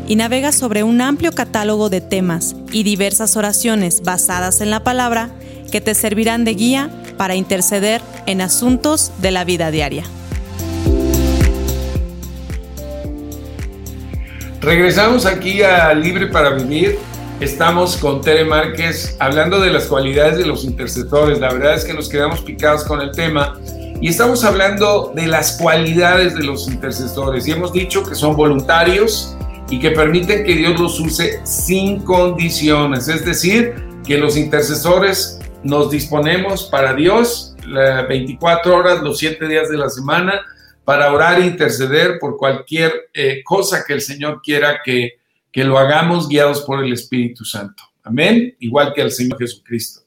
y 0.07 0.15
navega 0.15 0.51
sobre 0.51 0.83
un 0.83 1.01
amplio 1.01 1.31
catálogo 1.31 1.89
de 1.89 2.01
temas 2.01 2.55
y 2.71 2.83
diversas 2.83 3.37
oraciones 3.37 4.01
basadas 4.03 4.61
en 4.61 4.69
la 4.69 4.83
palabra 4.83 5.29
que 5.71 5.81
te 5.81 5.95
servirán 5.95 6.45
de 6.45 6.53
guía 6.53 6.89
para 7.17 7.35
interceder 7.35 8.01
en 8.25 8.41
asuntos 8.41 9.11
de 9.21 9.31
la 9.31 9.45
vida 9.45 9.71
diaria. 9.71 10.03
Regresamos 14.61 15.25
aquí 15.25 15.61
a 15.61 15.93
Libre 15.93 16.27
para 16.27 16.49
Vivir. 16.49 16.97
Estamos 17.39 17.97
con 17.97 18.21
Tere 18.21 18.45
Márquez 18.45 19.15
hablando 19.19 19.59
de 19.59 19.69
las 19.69 19.85
cualidades 19.85 20.37
de 20.37 20.45
los 20.45 20.63
intercesores. 20.63 21.39
La 21.39 21.53
verdad 21.53 21.75
es 21.75 21.85
que 21.85 21.93
nos 21.93 22.09
quedamos 22.09 22.41
picados 22.41 22.83
con 22.83 23.01
el 23.01 23.11
tema 23.11 23.59
y 24.05 24.09
estamos 24.09 24.43
hablando 24.43 25.13
de 25.15 25.25
las 25.25 25.57
cualidades 25.57 26.35
de 26.35 26.43
los 26.43 26.67
intercesores. 26.67 27.47
Y 27.47 27.53
hemos 27.53 27.73
dicho 27.73 28.03
que 28.03 28.13
son 28.13 28.35
voluntarios 28.35 29.35
y 29.67 29.79
que 29.79 29.89
permiten 29.89 30.45
que 30.45 30.53
Dios 30.53 30.79
los 30.79 30.99
use 30.99 31.43
sin 31.43 32.03
condiciones. 32.03 33.07
Es 33.07 33.25
decir, 33.25 33.73
que 34.05 34.19
los 34.19 34.37
intercesores 34.37 35.39
nos 35.63 35.89
disponemos 35.89 36.65
para 36.65 36.93
Dios 36.93 37.55
24 38.07 38.75
horas, 38.75 39.01
los 39.01 39.17
7 39.17 39.47
días 39.47 39.69
de 39.69 39.77
la 39.77 39.89
semana, 39.89 40.39
para 40.83 41.11
orar 41.11 41.41
e 41.41 41.47
interceder 41.47 42.19
por 42.19 42.37
cualquier 42.37 43.09
eh, 43.11 43.41
cosa 43.43 43.83
que 43.87 43.93
el 43.93 44.01
Señor 44.01 44.39
quiera 44.43 44.81
que, 44.85 45.13
que 45.51 45.63
lo 45.63 45.79
hagamos 45.79 46.29
guiados 46.29 46.61
por 46.61 46.83
el 46.83 46.93
Espíritu 46.93 47.43
Santo. 47.43 47.81
Amén, 48.03 48.55
igual 48.59 48.93
que 48.93 49.01
al 49.01 49.09
Señor 49.09 49.39
Jesucristo. 49.39 50.01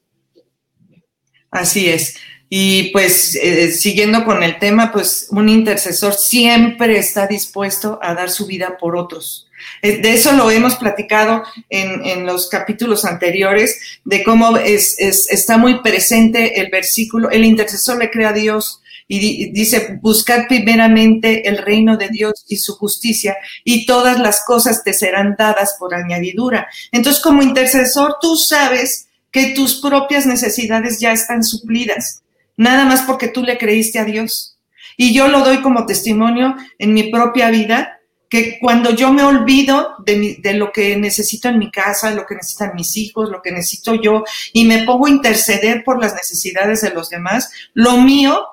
Así 1.50 1.88
es. 1.88 2.16
Y 2.48 2.90
pues 2.92 3.34
eh, 3.34 3.70
siguiendo 3.72 4.24
con 4.24 4.42
el 4.42 4.58
tema, 4.58 4.90
pues 4.90 5.28
un 5.30 5.48
intercesor 5.48 6.14
siempre 6.14 6.98
está 6.98 7.26
dispuesto 7.26 7.98
a 8.02 8.14
dar 8.14 8.30
su 8.30 8.46
vida 8.46 8.78
por 8.78 8.96
otros. 8.96 9.48
Eh, 9.82 10.00
de 10.00 10.14
eso 10.14 10.32
lo 10.32 10.50
hemos 10.50 10.76
platicado 10.76 11.42
en, 11.68 12.24
los 12.24 12.48
capítulos 12.48 13.04
anteriores, 13.04 14.00
de 14.04 14.22
cómo 14.24 14.56
es, 14.56 14.98
está 14.98 15.58
muy 15.58 15.80
presente 15.82 16.60
el 16.60 16.70
versículo, 16.70 17.30
el 17.30 17.44
intercesor 17.44 17.98
le 17.98 18.10
cree 18.10 18.26
a 18.26 18.32
Dios 18.32 18.80
y 19.08 19.50
dice, 19.52 19.98
buscar 20.02 20.46
primeramente 20.48 21.48
el 21.48 21.58
reino 21.58 21.96
de 21.96 22.10
Dios 22.10 22.44
y 22.46 22.58
su 22.58 22.76
justicia 22.76 23.36
y 23.64 23.86
todas 23.86 24.20
las 24.20 24.44
cosas 24.44 24.84
te 24.84 24.92
serán 24.92 25.34
dadas 25.36 25.76
por 25.78 25.94
añadidura. 25.94 26.68
Entonces, 26.92 27.22
como 27.22 27.42
intercesor, 27.42 28.16
tú 28.20 28.36
sabes 28.36 29.08
que 29.30 29.54
tus 29.54 29.80
propias 29.80 30.26
necesidades 30.26 31.00
ya 31.00 31.12
están 31.12 31.42
suplidas, 31.42 32.22
nada 32.58 32.84
más 32.84 33.02
porque 33.02 33.28
tú 33.28 33.42
le 33.42 33.56
creíste 33.56 33.98
a 33.98 34.04
Dios. 34.04 34.58
Y 34.98 35.14
yo 35.14 35.28
lo 35.28 35.40
doy 35.40 35.62
como 35.62 35.86
testimonio 35.86 36.56
en 36.78 36.92
mi 36.92 37.04
propia 37.04 37.48
vida, 37.50 38.00
que 38.28 38.58
cuando 38.60 38.90
yo 38.90 39.10
me 39.10 39.22
olvido 39.22 39.94
de, 40.04 40.36
de, 40.40 40.52
lo 40.52 40.70
que 40.70 40.96
necesito 40.96 41.48
en 41.48 41.58
mi 41.58 41.70
casa, 41.70 42.10
lo 42.10 42.26
que 42.26 42.34
necesitan 42.34 42.74
mis 42.74 42.94
hijos, 42.98 43.30
lo 43.30 43.40
que 43.40 43.52
necesito 43.52 43.94
yo, 43.94 44.24
y 44.52 44.66
me 44.66 44.82
pongo 44.82 45.06
a 45.06 45.10
interceder 45.10 45.82
por 45.82 45.98
las 45.98 46.14
necesidades 46.14 46.82
de 46.82 46.90
los 46.90 47.08
demás, 47.08 47.50
lo 47.72 47.96
mío 47.96 48.44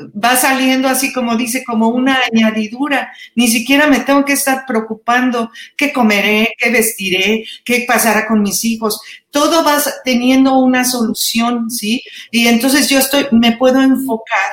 va 0.00 0.36
saliendo 0.36 0.88
así 0.88 1.12
como 1.12 1.36
dice, 1.36 1.64
como 1.64 1.88
una 1.88 2.20
añadidura. 2.32 3.12
Ni 3.34 3.48
siquiera 3.48 3.86
me 3.86 4.00
tengo 4.00 4.24
que 4.24 4.32
estar 4.32 4.64
preocupando 4.66 5.50
qué 5.76 5.92
comeré, 5.92 6.54
qué 6.58 6.70
vestiré, 6.70 7.44
qué 7.64 7.84
pasará 7.86 8.26
con 8.26 8.42
mis 8.42 8.64
hijos. 8.64 9.00
Todo 9.30 9.64
va 9.64 9.82
teniendo 10.04 10.58
una 10.58 10.84
solución, 10.84 11.70
¿sí? 11.70 12.02
Y 12.30 12.48
entonces 12.48 12.88
yo 12.88 12.98
estoy, 12.98 13.26
me 13.32 13.56
puedo 13.56 13.80
enfocar, 13.80 14.52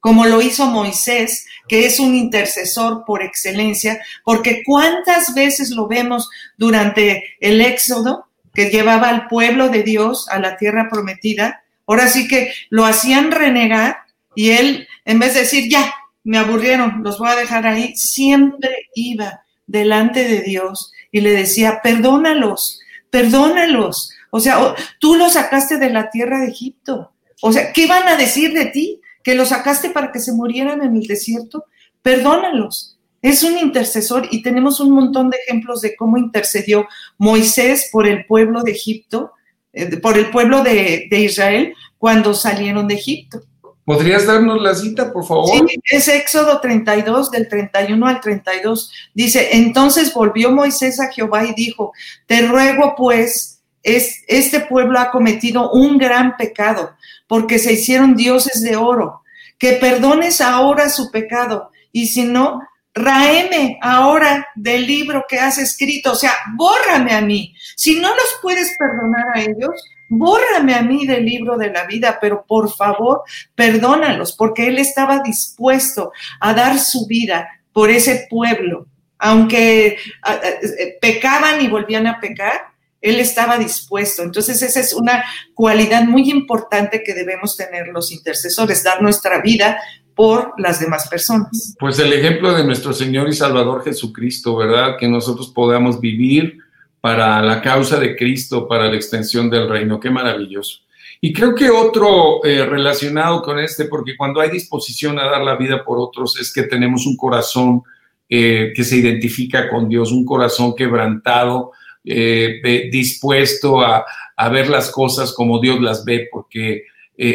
como 0.00 0.26
lo 0.26 0.40
hizo 0.42 0.66
Moisés, 0.66 1.46
que 1.68 1.86
es 1.86 2.00
un 2.00 2.14
intercesor 2.14 3.04
por 3.06 3.22
excelencia, 3.22 4.00
porque 4.24 4.62
cuántas 4.64 5.34
veces 5.34 5.70
lo 5.70 5.86
vemos 5.86 6.28
durante 6.56 7.36
el 7.40 7.60
éxodo 7.60 8.28
que 8.54 8.70
llevaba 8.70 9.08
al 9.08 9.28
pueblo 9.28 9.68
de 9.68 9.82
Dios 9.82 10.28
a 10.30 10.38
la 10.40 10.56
tierra 10.56 10.88
prometida, 10.90 11.62
ahora 11.86 12.08
sí 12.08 12.26
que 12.26 12.52
lo 12.70 12.84
hacían 12.84 13.30
renegar 13.30 14.07
y 14.38 14.50
él, 14.50 14.86
en 15.04 15.18
vez 15.18 15.34
de 15.34 15.40
decir, 15.40 15.68
ya, 15.68 15.92
me 16.22 16.38
aburrieron, 16.38 17.02
los 17.02 17.18
voy 17.18 17.28
a 17.30 17.36
dejar 17.36 17.66
ahí, 17.66 17.96
siempre 17.96 18.70
iba 18.94 19.40
delante 19.66 20.28
de 20.28 20.42
Dios 20.42 20.92
y 21.10 21.22
le 21.22 21.30
decía, 21.30 21.80
perdónalos, 21.82 22.80
perdónalos. 23.10 24.12
O 24.30 24.38
sea, 24.38 24.74
tú 25.00 25.16
los 25.16 25.32
sacaste 25.32 25.78
de 25.78 25.90
la 25.90 26.10
tierra 26.10 26.40
de 26.40 26.48
Egipto. 26.48 27.12
O 27.40 27.52
sea, 27.52 27.72
¿qué 27.72 27.86
van 27.86 28.06
a 28.06 28.16
decir 28.16 28.52
de 28.52 28.66
ti? 28.66 29.00
que 29.28 29.34
lo 29.34 29.44
sacaste 29.44 29.90
para 29.90 30.10
que 30.10 30.20
se 30.20 30.32
murieran 30.32 30.82
en 30.82 30.96
el 30.96 31.06
desierto, 31.06 31.66
perdónalos. 32.00 32.98
Es 33.20 33.42
un 33.42 33.58
intercesor 33.58 34.26
y 34.30 34.42
tenemos 34.42 34.80
un 34.80 34.90
montón 34.92 35.28
de 35.28 35.36
ejemplos 35.36 35.82
de 35.82 35.96
cómo 35.96 36.16
intercedió 36.16 36.88
Moisés 37.18 37.90
por 37.92 38.06
el 38.06 38.24
pueblo 38.24 38.62
de 38.62 38.70
Egipto, 38.70 39.32
eh, 39.74 39.98
por 39.98 40.16
el 40.16 40.30
pueblo 40.30 40.62
de, 40.62 41.08
Israel 41.10 41.74
cuando 41.98 42.32
salieron 42.32 42.88
de 42.88 42.94
Egipto. 42.94 43.42
¿Podrías 43.88 44.26
darnos 44.26 44.60
la 44.60 44.74
cita, 44.74 45.10
por 45.10 45.24
favor? 45.24 45.48
Sí, 45.66 45.80
es 45.90 46.08
Éxodo 46.08 46.60
32, 46.60 47.30
del 47.30 47.48
31 47.48 48.06
al 48.06 48.20
32. 48.20 48.92
Dice, 49.14 49.48
entonces 49.52 50.12
volvió 50.12 50.50
Moisés 50.50 51.00
a 51.00 51.10
Jehová 51.10 51.46
y 51.46 51.54
dijo, 51.54 51.94
te 52.26 52.46
ruego 52.46 52.94
pues, 52.98 53.62
es, 53.82 54.24
este 54.28 54.60
pueblo 54.60 54.98
ha 54.98 55.10
cometido 55.10 55.70
un 55.70 55.96
gran 55.96 56.36
pecado 56.36 56.90
porque 57.26 57.58
se 57.58 57.72
hicieron 57.72 58.14
dioses 58.14 58.60
de 58.60 58.76
oro, 58.76 59.22
que 59.56 59.72
perdones 59.72 60.42
ahora 60.42 60.90
su 60.90 61.10
pecado, 61.10 61.70
y 61.90 62.08
si 62.08 62.24
no, 62.24 62.60
raeme 62.92 63.78
ahora 63.80 64.48
del 64.54 64.86
libro 64.86 65.24
que 65.26 65.38
has 65.38 65.56
escrito, 65.56 66.12
o 66.12 66.14
sea, 66.14 66.34
bórrame 66.58 67.14
a 67.14 67.22
mí. 67.22 67.54
Si 67.74 67.98
no 67.98 68.10
los 68.10 68.36
puedes 68.42 68.76
perdonar 68.78 69.24
a 69.34 69.40
ellos, 69.40 69.82
bórrame 70.08 70.74
a 70.74 70.82
mí 70.82 71.06
del 71.06 71.24
libro 71.24 71.56
de 71.56 71.70
la 71.70 71.86
vida, 71.86 72.18
pero 72.20 72.44
por 72.46 72.70
favor, 72.74 73.22
perdónalos, 73.54 74.32
porque 74.32 74.68
él 74.68 74.78
estaba 74.78 75.20
dispuesto 75.20 76.12
a 76.40 76.54
dar 76.54 76.78
su 76.78 77.06
vida 77.06 77.48
por 77.72 77.90
ese 77.90 78.26
pueblo, 78.28 78.86
aunque 79.18 79.86
eh, 79.96 80.98
pecaban 81.00 81.60
y 81.60 81.68
volvían 81.68 82.06
a 82.06 82.20
pecar, 82.20 82.68
él 83.00 83.20
estaba 83.20 83.58
dispuesto. 83.58 84.22
Entonces, 84.22 84.60
esa 84.62 84.80
es 84.80 84.92
una 84.92 85.24
cualidad 85.54 86.04
muy 86.04 86.30
importante 86.30 87.02
que 87.04 87.14
debemos 87.14 87.56
tener 87.56 87.88
los 87.88 88.10
intercesores, 88.10 88.82
dar 88.82 89.00
nuestra 89.02 89.40
vida 89.40 89.78
por 90.16 90.52
las 90.58 90.80
demás 90.80 91.08
personas. 91.08 91.76
Pues 91.78 91.96
el 92.00 92.12
ejemplo 92.12 92.52
de 92.52 92.64
nuestro 92.64 92.92
Señor 92.92 93.28
y 93.28 93.34
Salvador 93.34 93.84
Jesucristo, 93.84 94.56
¿verdad? 94.56 94.96
Que 94.98 95.06
nosotros 95.06 95.52
podamos 95.54 96.00
vivir 96.00 96.58
para 97.00 97.40
la 97.42 97.60
causa 97.60 97.98
de 97.98 98.16
Cristo, 98.16 98.66
para 98.66 98.88
la 98.88 98.96
extensión 98.96 99.48
del 99.50 99.68
reino. 99.68 100.00
Qué 100.00 100.10
maravilloso. 100.10 100.80
Y 101.20 101.32
creo 101.32 101.54
que 101.54 101.68
otro 101.68 102.44
eh, 102.44 102.64
relacionado 102.64 103.42
con 103.42 103.58
este, 103.58 103.86
porque 103.86 104.16
cuando 104.16 104.40
hay 104.40 104.50
disposición 104.50 105.18
a 105.18 105.24
dar 105.24 105.42
la 105.42 105.56
vida 105.56 105.84
por 105.84 105.98
otros, 105.98 106.38
es 106.40 106.52
que 106.52 106.62
tenemos 106.62 107.06
un 107.06 107.16
corazón 107.16 107.82
eh, 108.28 108.72
que 108.74 108.84
se 108.84 108.96
identifica 108.96 109.68
con 109.68 109.88
Dios, 109.88 110.12
un 110.12 110.24
corazón 110.24 110.74
quebrantado, 110.76 111.72
eh, 112.04 112.88
dispuesto 112.90 113.80
a, 113.80 114.04
ver 114.50 114.68
las 114.68 114.90
cosas 114.90 115.32
como 115.32 115.60
Dios 115.60 115.80
las 115.80 116.04
ve, 116.04 116.28
porque 116.30 116.84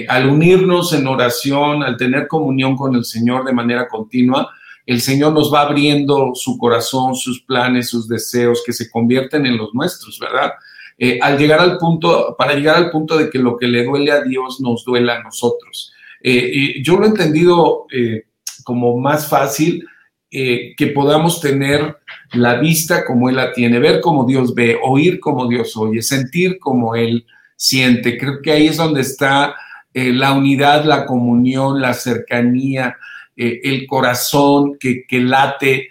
al 0.08 0.30
unirnos 0.30 0.94
en 0.94 1.06
oración, 1.06 1.84
al 1.84 1.98
tener 1.98 2.30
comunión 2.30 2.78
con 2.78 2.96
el 2.96 3.04
Señor 3.04 3.44
de 3.44 3.52
manera 3.52 3.90
continua, 3.90 4.50
el 4.86 5.02
Señor 5.02 5.34
nos 5.34 5.54
va 5.54 5.62
abriendo 5.62 6.32
su 6.36 6.58
corazón, 6.58 7.16
sus 7.16 7.42
planes, 7.42 7.90
sus 7.90 8.08
deseos, 8.08 8.64
que 8.66 8.74
se 8.74 8.90
convierten 8.90 9.46
en 9.46 9.58
los 9.58 9.74
nuestros, 9.74 10.20
¿verdad? 10.20 10.54
Eh, 10.98 11.20
al 11.22 11.38
llegar 11.38 11.60
al 11.60 11.78
punto, 11.78 12.36
para 12.38 12.54
llegar 12.54 12.76
al 12.76 12.92
punto 12.92 13.18
de 13.18 13.30
que 13.30 13.40
lo 13.40 13.58
que 13.58 13.68
le 13.68 13.84
duele 13.84 14.12
a 14.12 14.22
Dios 14.22 14.62
nos 14.62 14.84
duela 14.86 15.16
a 15.16 15.24
nosotros. 15.24 15.92
y 16.26 16.82
yo 16.82 16.98
lo 16.98 17.06
he 17.06 17.10
entendido 17.10 17.86
como 18.64 18.98
más 18.98 19.28
fácil 19.28 19.86
eh, 20.36 20.74
que 20.76 20.88
podamos 20.88 21.40
tener 21.42 22.00
la 22.32 22.56
vista 22.56 23.06
como 23.06 23.30
Él 23.30 23.36
la 23.36 23.54
tiene, 23.54 23.78
ver 23.78 24.02
como 24.02 24.26
Dios 24.26 24.56
ve, 24.56 24.80
oír 24.82 25.20
como 25.20 25.48
Dios 25.48 25.78
oye, 25.78 26.02
sentir 26.02 26.58
como 26.58 26.96
Él 26.96 27.28
siente. 27.56 28.18
Creo 28.18 28.42
que 28.42 28.52
ahí 28.52 28.66
es 28.66 28.78
donde 28.78 29.02
está 29.02 29.54
eh, 29.94 30.12
la 30.12 30.34
unidad, 30.34 30.86
la 30.86 31.06
comunión, 31.06 31.80
la 31.80 31.94
cercanía, 31.94 32.98
eh, 33.36 33.62
el 33.64 33.88
corazón 33.88 34.78
que, 34.80 35.06
late 35.12 35.90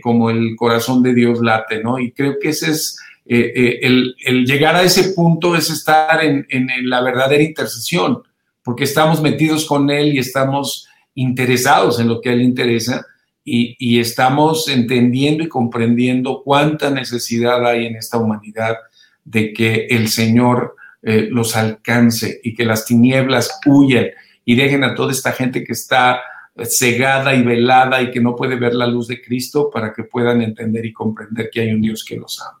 como 0.00 0.30
el 0.30 0.54
corazón 0.54 1.02
de 1.02 1.12
Dios 1.12 1.40
late, 1.42 1.82
¿no? 1.82 1.98
Y 1.98 2.12
creo 2.12 2.38
que 2.40 2.50
ese 2.50 2.70
es 2.70 2.96
el, 3.26 4.14
llegar 4.46 4.76
a 4.76 4.82
ese 4.82 5.12
punto, 5.12 5.56
es 5.56 5.70
estar 5.70 6.24
en, 6.24 6.46
en 6.50 6.68
la 6.88 7.00
verdadera 7.00 7.42
intercesión, 7.42 8.22
porque 8.62 8.84
estamos 8.84 9.20
metidos 9.20 9.64
con 9.64 9.90
Él 9.90 10.14
y 10.14 10.18
estamos 10.18 10.86
interesados 11.16 11.98
en 11.98 12.06
lo 12.06 12.20
que 12.20 12.28
a 12.28 12.32
Él 12.32 12.42
interesa 12.42 13.04
y, 13.44 13.98
estamos 13.98 14.68
entendiendo 14.68 15.42
y 15.42 15.48
comprendiendo 15.48 16.42
cuánta 16.44 16.90
necesidad 16.90 17.66
hay 17.66 17.86
en 17.86 17.96
esta 17.96 18.18
humanidad 18.18 18.76
de 19.24 19.52
que 19.52 19.86
el 19.90 20.08
Señor 20.08 20.76
eh, 21.02 21.28
los 21.30 21.56
alcance 21.56 22.40
y 22.44 22.54
que 22.54 22.64
las 22.64 22.84
tinieblas 22.86 23.58
huyan 23.66 24.06
y 24.44 24.54
dejen 24.54 24.84
a 24.84 24.94
toda 24.94 25.12
esta 25.12 25.32
gente 25.32 25.64
que 25.64 25.72
está 25.72 26.20
cegada 26.64 27.34
y 27.34 27.42
velada 27.42 28.02
y 28.02 28.10
que 28.10 28.20
no 28.20 28.36
puede 28.36 28.56
ver 28.56 28.74
la 28.74 28.86
luz 28.86 29.08
de 29.08 29.22
Cristo 29.22 29.70
para 29.72 29.92
que 29.92 30.04
puedan 30.04 30.42
entender 30.42 30.84
y 30.84 30.92
comprender 30.92 31.50
que 31.50 31.60
hay 31.60 31.72
un 31.72 31.80
Dios 31.80 32.04
que 32.04 32.16
los 32.16 32.40
ama. 32.40 32.60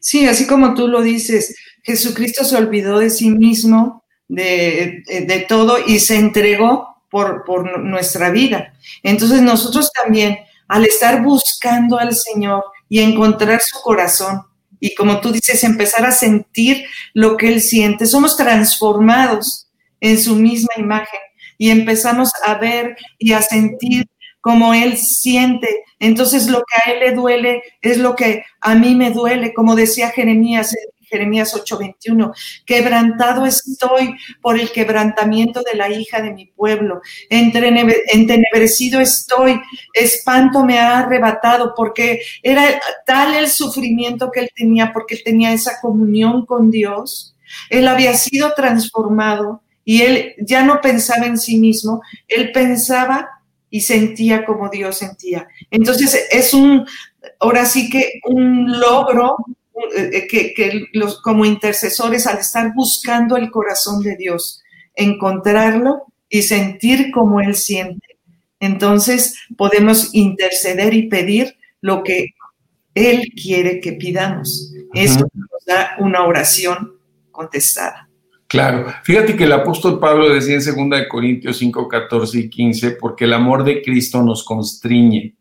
Sí, 0.00 0.26
así 0.26 0.46
como 0.46 0.74
tú 0.74 0.88
lo 0.88 1.02
dices, 1.02 1.56
Jesucristo 1.82 2.44
se 2.44 2.56
olvidó 2.56 2.98
de 2.98 3.10
sí 3.10 3.30
mismo, 3.30 4.04
de, 4.28 5.02
de 5.26 5.46
todo 5.48 5.78
y 5.86 6.00
se 6.00 6.16
entregó 6.16 6.98
por, 7.10 7.82
nuestra 7.84 8.30
vida. 8.30 8.74
Entonces 9.02 9.40
nosotros 9.40 9.90
también, 9.92 10.38
al 10.66 10.84
estar 10.84 11.22
buscando 11.22 11.98
al 11.98 12.14
Señor 12.14 12.64
y 12.88 13.00
encontrar 13.00 13.60
su 13.60 13.80
corazón, 13.80 14.42
y 14.80 14.94
como 14.94 15.20
tú 15.20 15.32
dices, 15.32 15.64
empezar 15.64 16.06
a 16.06 16.12
sentir 16.12 16.84
lo 17.14 17.36
que 17.36 17.48
Él 17.48 17.60
siente, 17.60 18.06
somos 18.06 18.36
transformados 18.36 19.68
en 20.00 20.18
su 20.18 20.36
misma 20.36 20.70
imagen 20.76 21.20
y 21.58 21.70
empezamos 21.70 22.30
a 22.46 22.54
ver 22.54 22.96
y 23.18 23.32
a 23.32 23.42
sentir 23.42 24.08
como 24.40 24.72
Él 24.72 24.96
siente. 24.96 25.84
Entonces 25.98 26.48
lo 26.48 26.58
que 26.60 26.90
a 26.90 26.92
Él 26.94 27.00
le 27.00 27.12
duele 27.12 27.62
es 27.82 27.98
lo 27.98 28.14
que 28.14 28.44
a 28.60 28.74
mí 28.74 28.94
me 28.94 29.10
duele, 29.10 29.52
como 29.52 29.74
decía 29.74 30.10
Jeremías, 30.10 30.74
Jeremías 31.10 31.54
8:21, 31.54 32.32
quebrantado 32.66 33.46
estoy 33.46 34.14
por 34.40 34.60
el 34.60 34.70
quebrantamiento 34.70 35.62
de 35.62 35.76
la 35.76 35.90
hija 35.90 36.20
de 36.20 36.32
mi 36.32 36.46
pueblo, 36.46 37.00
entenebrecido 37.30 39.00
estoy, 39.00 39.60
espanto 39.94 40.64
me 40.64 40.78
ha 40.78 40.98
arrebatado, 40.98 41.72
porque 41.74 42.20
era 42.42 42.80
tal 43.06 43.34
el 43.34 43.48
sufrimiento 43.48 44.30
que 44.30 44.40
él 44.40 44.50
tenía, 44.54 44.92
porque 44.92 45.16
él 45.16 45.22
tenía 45.24 45.52
esa 45.52 45.80
comunión 45.80 46.44
con 46.44 46.70
Dios, 46.70 47.34
él 47.70 47.88
había 47.88 48.14
sido 48.14 48.52
transformado 48.52 49.62
y 49.88 50.02
él 50.02 50.34
ya 50.38 50.62
no 50.62 50.82
pensaba 50.82 51.24
en 51.24 51.38
sí 51.38 51.56
mismo, 51.56 52.02
él 52.26 52.52
pensaba 52.52 53.26
y 53.70 53.80
sentía 53.80 54.44
como 54.44 54.68
Dios 54.68 54.98
sentía. 54.98 55.48
Entonces 55.70 56.26
es 56.30 56.52
un, 56.52 56.86
ahora 57.40 57.64
sí 57.64 57.88
que 57.88 58.20
un 58.26 58.70
logro 58.78 59.36
eh, 59.96 60.26
que, 60.28 60.88
los, 60.92 61.22
como 61.22 61.46
intercesores, 61.46 62.26
al 62.26 62.36
estar 62.36 62.74
buscando 62.74 63.38
el 63.38 63.50
corazón 63.50 64.02
de 64.02 64.14
Dios, 64.14 64.62
encontrarlo 64.94 66.02
y 66.28 66.42
sentir 66.42 67.10
como 67.10 67.40
Él 67.40 67.54
siente, 67.54 68.18
entonces 68.60 69.38
podemos 69.56 70.14
interceder 70.14 70.92
y 70.92 71.08
pedir 71.08 71.56
lo 71.80 72.02
que 72.02 72.34
Él 72.94 73.32
quiere 73.42 73.80
que 73.80 73.92
pidamos. 73.92 74.70
Eso 74.92 75.26
nos 75.32 75.64
da 75.66 75.96
una 75.98 76.26
oración 76.26 76.98
contestada. 77.30 78.07
Claro, 78.48 78.86
fíjate 79.04 79.36
que 79.36 79.44
el 79.44 79.52
apóstol 79.52 80.00
Pablo 80.00 80.30
decía 80.30 80.56
en 80.56 80.88
2 80.88 81.02
Corintios 81.10 81.58
5, 81.58 81.86
14 81.86 82.38
y 82.38 82.48
15, 82.48 82.92
porque 82.92 83.26
el 83.26 83.34
amor 83.34 83.62
de 83.62 83.82
Cristo 83.82 84.22
nos 84.22 84.42
constriñe, 84.42 85.36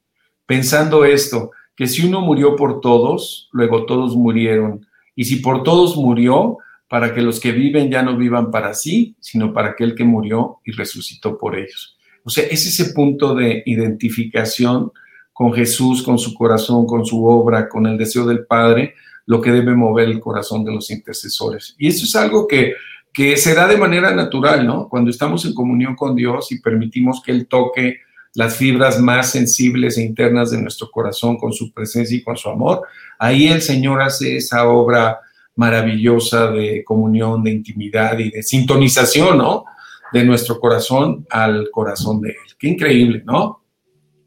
pensando 0.46 1.06
esto, 1.06 1.52
que 1.76 1.88
si 1.88 2.06
uno 2.06 2.20
murió 2.20 2.58
por 2.58 2.82
todos, 2.82 3.48
luego 3.54 3.86
todos 3.86 4.16
murieron. 4.16 4.86
Y 5.16 5.24
si 5.24 5.38
por 5.38 5.64
todos 5.64 5.96
murió, 5.96 6.58
para 6.90 7.14
que 7.14 7.22
los 7.22 7.40
que 7.40 7.52
viven 7.52 7.90
ya 7.90 8.02
no 8.02 8.18
vivan 8.18 8.52
para 8.52 8.74
sí, 8.74 9.16
sino 9.20 9.54
para 9.54 9.70
aquel 9.70 9.96
que 9.96 10.04
murió 10.04 10.60
y 10.66 10.72
resucitó 10.72 11.38
por 11.38 11.58
ellos. 11.58 11.98
O 12.24 12.30
sea, 12.30 12.46
es 12.46 12.66
ese 12.66 12.94
punto 12.94 13.36
de 13.36 13.64
identificación 13.66 14.92
con 15.32 15.54
Jesús, 15.54 16.04
con 16.04 16.18
su 16.18 16.34
corazón, 16.34 16.86
con 16.86 17.06
su 17.06 17.26
obra, 17.26 17.70
con 17.70 17.86
el 17.86 17.98
deseo 17.98 18.26
del 18.26 18.46
Padre, 18.46 18.96
lo 19.26 19.42
que 19.42 19.52
debe 19.52 19.76
mover 19.76 20.10
el 20.10 20.20
corazón 20.20 20.64
de 20.64 20.74
los 20.74 20.90
intercesores. 20.90 21.76
Y 21.78 21.88
eso 21.88 22.06
es 22.06 22.16
algo 22.16 22.48
que, 22.48 22.74
que 23.18 23.36
se 23.36 23.56
da 23.56 23.66
de 23.66 23.78
manera 23.78 24.14
natural, 24.14 24.64
¿no? 24.64 24.88
Cuando 24.88 25.10
estamos 25.10 25.44
en 25.44 25.56
comunión 25.56 25.96
con 25.96 26.16
Dios 26.16 26.52
y 26.52 26.60
permitimos 26.60 27.20
que 27.26 27.32
Él 27.32 27.48
toque 27.48 28.02
las 28.36 28.56
fibras 28.56 29.00
más 29.00 29.32
sensibles 29.32 29.98
e 29.98 30.04
internas 30.04 30.52
de 30.52 30.62
nuestro 30.62 30.92
corazón 30.92 31.36
con 31.36 31.52
su 31.52 31.74
presencia 31.74 32.16
y 32.16 32.22
con 32.22 32.38
su 32.38 32.48
amor. 32.48 32.84
Ahí 33.18 33.48
el 33.48 33.64
Señor 33.64 34.04
hace 34.04 34.38
esa 34.38 34.68
obra 34.68 35.20
maravillosa 35.56 36.52
de 36.52 36.84
comunión, 36.84 37.44
de 37.44 37.54
intimidad 37.54 38.20
y 38.20 38.30
de 38.30 38.44
sintonización, 38.44 39.40
¿no? 39.40 39.66
De 40.14 40.24
nuestro 40.24 40.60
corazón 40.60 41.26
al 41.32 41.72
corazón 41.72 42.22
de 42.22 42.30
Él. 42.30 42.56
Qué 42.60 42.68
increíble, 42.68 43.24
¿no? 43.26 43.64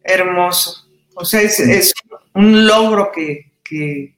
Hermoso. 0.02 0.88
O 1.14 1.24
sea, 1.24 1.42
es, 1.42 1.92
un 2.34 2.66
logro 2.66 3.12
que, 3.14 3.52
que, 3.62 4.16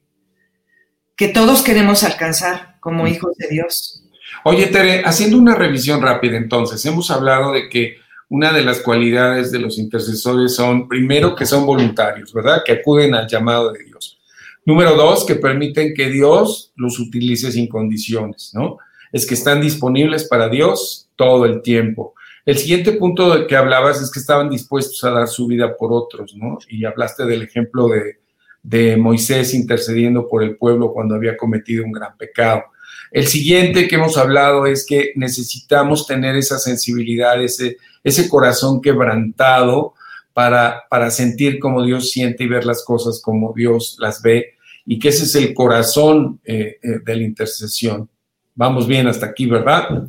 que 1.14 1.28
todos 1.28 1.60
queremos 1.60 2.04
alcanzar 2.04 2.76
como 2.80 3.06
hijos 3.06 3.36
de 3.36 3.48
Dios. 3.48 4.01
Oye, 4.44 4.66
Tere, 4.66 5.02
haciendo 5.04 5.38
una 5.38 5.54
revisión 5.54 6.02
rápida 6.02 6.36
entonces, 6.36 6.84
hemos 6.86 7.10
hablado 7.10 7.52
de 7.52 7.68
que 7.68 7.98
una 8.28 8.52
de 8.52 8.62
las 8.62 8.80
cualidades 8.80 9.52
de 9.52 9.58
los 9.58 9.78
intercesores 9.78 10.54
son, 10.54 10.88
primero, 10.88 11.34
que 11.34 11.44
son 11.44 11.66
voluntarios, 11.66 12.32
¿verdad? 12.32 12.62
Que 12.64 12.72
acuden 12.72 13.14
al 13.14 13.28
llamado 13.28 13.72
de 13.72 13.84
Dios. 13.84 14.18
Número 14.64 14.94
dos, 14.94 15.26
que 15.26 15.34
permiten 15.34 15.92
que 15.94 16.08
Dios 16.08 16.72
los 16.76 16.98
utilice 16.98 17.52
sin 17.52 17.68
condiciones, 17.68 18.52
¿no? 18.54 18.78
Es 19.12 19.26
que 19.26 19.34
están 19.34 19.60
disponibles 19.60 20.24
para 20.24 20.48
Dios 20.48 21.10
todo 21.16 21.44
el 21.44 21.60
tiempo. 21.60 22.14
El 22.46 22.56
siguiente 22.56 22.92
punto 22.92 23.34
del 23.34 23.46
que 23.46 23.56
hablabas 23.56 24.00
es 24.00 24.10
que 24.10 24.18
estaban 24.18 24.48
dispuestos 24.48 25.04
a 25.04 25.10
dar 25.10 25.28
su 25.28 25.46
vida 25.46 25.76
por 25.76 25.92
otros, 25.92 26.34
¿no? 26.34 26.58
Y 26.68 26.84
hablaste 26.84 27.24
del 27.26 27.42
ejemplo 27.42 27.88
de, 27.88 28.20
de 28.62 28.96
Moisés 28.96 29.52
intercediendo 29.54 30.26
por 30.26 30.42
el 30.42 30.56
pueblo 30.56 30.92
cuando 30.92 31.14
había 31.14 31.36
cometido 31.36 31.84
un 31.84 31.92
gran 31.92 32.16
pecado. 32.16 32.64
El 33.12 33.26
siguiente 33.26 33.88
que 33.88 33.96
hemos 33.96 34.16
hablado 34.16 34.66
es 34.66 34.86
que 34.86 35.12
necesitamos 35.16 36.06
tener 36.06 36.34
esa 36.34 36.58
sensibilidad, 36.58 37.42
ese, 37.42 37.76
ese 38.02 38.28
corazón 38.28 38.80
quebrantado 38.80 39.94
para, 40.32 40.84
para 40.88 41.10
sentir 41.10 41.58
como 41.58 41.84
Dios 41.84 42.10
siente 42.10 42.44
y 42.44 42.48
ver 42.48 42.64
las 42.64 42.82
cosas 42.84 43.20
como 43.22 43.52
Dios 43.54 43.96
las 44.00 44.22
ve, 44.22 44.54
y 44.86 44.98
que 44.98 45.10
ese 45.10 45.24
es 45.24 45.34
el 45.34 45.52
corazón 45.52 46.40
eh, 46.44 46.78
eh, 46.82 46.88
de 47.04 47.16
la 47.16 47.22
intercesión. 47.22 48.08
Vamos 48.54 48.86
bien 48.86 49.06
hasta 49.06 49.26
aquí, 49.26 49.46
¿verdad? 49.46 50.04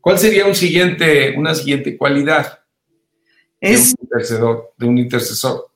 ¿Cuál 0.00 0.18
sería 0.18 0.46
un 0.46 0.54
siguiente, 0.54 1.34
una 1.36 1.54
siguiente 1.54 1.96
cualidad 1.96 2.60
es, 3.60 3.94
de, 3.94 3.96
un 4.00 4.04
intercesor, 4.04 4.72
de 4.78 4.86
un 4.86 4.98
intercesor? 4.98 5.70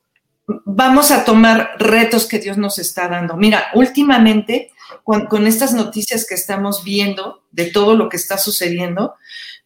Vamos 0.64 1.11
a 1.11 1.25
tomar 1.25 1.73
retos 1.79 2.27
que 2.27 2.38
Dios 2.38 2.57
nos 2.57 2.79
está 2.79 3.07
dando. 3.07 3.37
Mira, 3.37 3.66
últimamente, 3.75 4.73
con, 5.05 5.46
estas 5.46 5.72
noticias 5.72 6.26
que 6.26 6.35
estamos 6.35 6.85
viendo 6.85 7.42
de 7.50 7.66
todo 7.66 7.96
lo 7.96 8.09
que 8.09 8.16
está 8.16 8.38
sucediendo, 8.38 9.14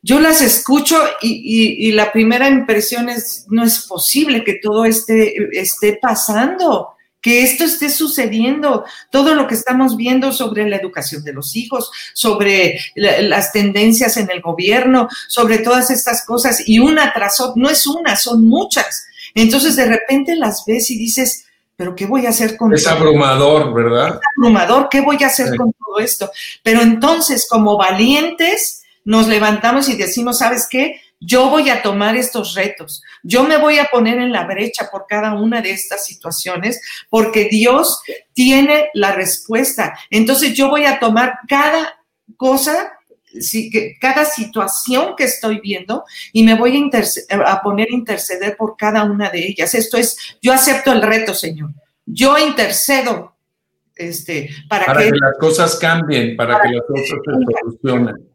yo 0.02 0.20
las 0.20 0.42
escucho 0.42 0.98
y, 1.22 1.92
la 1.92 2.12
primera 2.12 2.48
impresión 2.48 3.08
es, 3.08 3.46
no 3.48 3.64
es 3.64 3.86
posible 3.86 4.44
que 4.44 4.60
todo 4.62 4.84
esté, 4.84 5.34
esté 5.58 5.98
pasando, 6.00 6.94
que 7.24 7.42
esto 7.42 7.64
esté 7.64 7.88
sucediendo, 7.88 8.84
todo 9.10 9.34
lo 9.34 9.46
que 9.46 9.54
estamos 9.54 9.96
viendo 9.96 10.30
sobre 10.30 10.68
la 10.68 10.76
educación 10.76 11.24
de 11.24 11.32
los 11.32 11.56
hijos, 11.56 11.90
sobre 12.12 12.78
las 12.94 13.50
tendencias 13.50 14.18
en 14.18 14.30
el 14.30 14.42
gobierno, 14.42 15.08
sobre 15.28 15.56
todas 15.58 15.90
estas 15.90 16.26
cosas, 16.26 16.68
y 16.68 16.80
una 16.80 17.14
tras 17.14 17.40
otra, 17.40 17.54
no 17.56 17.70
es 17.70 17.86
una, 17.86 18.14
son 18.16 18.46
muchas. 18.46 19.06
Entonces 19.34 19.74
de 19.76 19.86
repente 19.86 20.36
las 20.36 20.64
ves 20.66 20.90
y 20.90 20.98
dices, 20.98 21.43
pero 21.76 21.94
¿qué 21.94 22.06
voy 22.06 22.26
a 22.26 22.30
hacer 22.30 22.56
con 22.56 22.72
Es 22.72 22.86
abrumador, 22.86 23.72
¿verdad? 23.74 24.20
Es 24.20 24.28
abrumador, 24.36 24.88
¿qué 24.90 25.00
voy 25.00 25.22
a 25.22 25.26
hacer 25.26 25.56
con 25.56 25.72
todo 25.72 25.98
esto? 25.98 26.30
Pero 26.62 26.80
entonces, 26.82 27.46
como 27.48 27.76
valientes, 27.76 28.82
nos 29.04 29.28
levantamos 29.28 29.88
y 29.88 29.96
decimos, 29.96 30.38
¿sabes 30.38 30.66
qué? 30.70 31.00
Yo 31.20 31.48
voy 31.48 31.70
a 31.70 31.82
tomar 31.82 32.16
estos 32.16 32.54
retos, 32.54 33.02
yo 33.22 33.44
me 33.44 33.56
voy 33.56 33.78
a 33.78 33.86
poner 33.86 34.18
en 34.18 34.30
la 34.32 34.44
brecha 34.44 34.90
por 34.90 35.06
cada 35.08 35.34
una 35.34 35.62
de 35.62 35.70
estas 35.70 36.04
situaciones, 36.04 36.80
porque 37.08 37.46
Dios 37.46 38.02
tiene 38.34 38.88
la 38.92 39.12
respuesta. 39.12 39.98
Entonces 40.10 40.54
yo 40.54 40.68
voy 40.68 40.84
a 40.84 40.98
tomar 40.98 41.38
cada 41.48 41.98
cosa 42.36 42.93
cada 44.00 44.24
situación 44.24 45.14
que 45.16 45.24
estoy 45.24 45.60
viendo 45.60 46.04
y 46.32 46.42
me 46.42 46.54
voy 46.54 46.90
a, 47.30 47.52
a 47.52 47.62
poner 47.62 47.88
a 47.90 47.94
interceder 47.94 48.56
por 48.56 48.76
cada 48.76 49.04
una 49.04 49.30
de 49.30 49.46
ellas. 49.46 49.74
Esto 49.74 49.96
es, 49.96 50.16
yo 50.40 50.52
acepto 50.52 50.92
el 50.92 51.02
reto, 51.02 51.34
Señor. 51.34 51.70
Yo 52.06 52.38
intercedo 52.38 53.34
este, 53.96 54.50
para, 54.68 54.92
que, 54.96 55.10
las 55.10 55.38
cosas 55.38 55.76
cambien, 55.76 56.36
para, 56.36 56.60
que, 56.60 56.70
las 56.70 56.84
cosas 56.86 57.06
se 57.06 57.60
solucionen. 57.60 58.28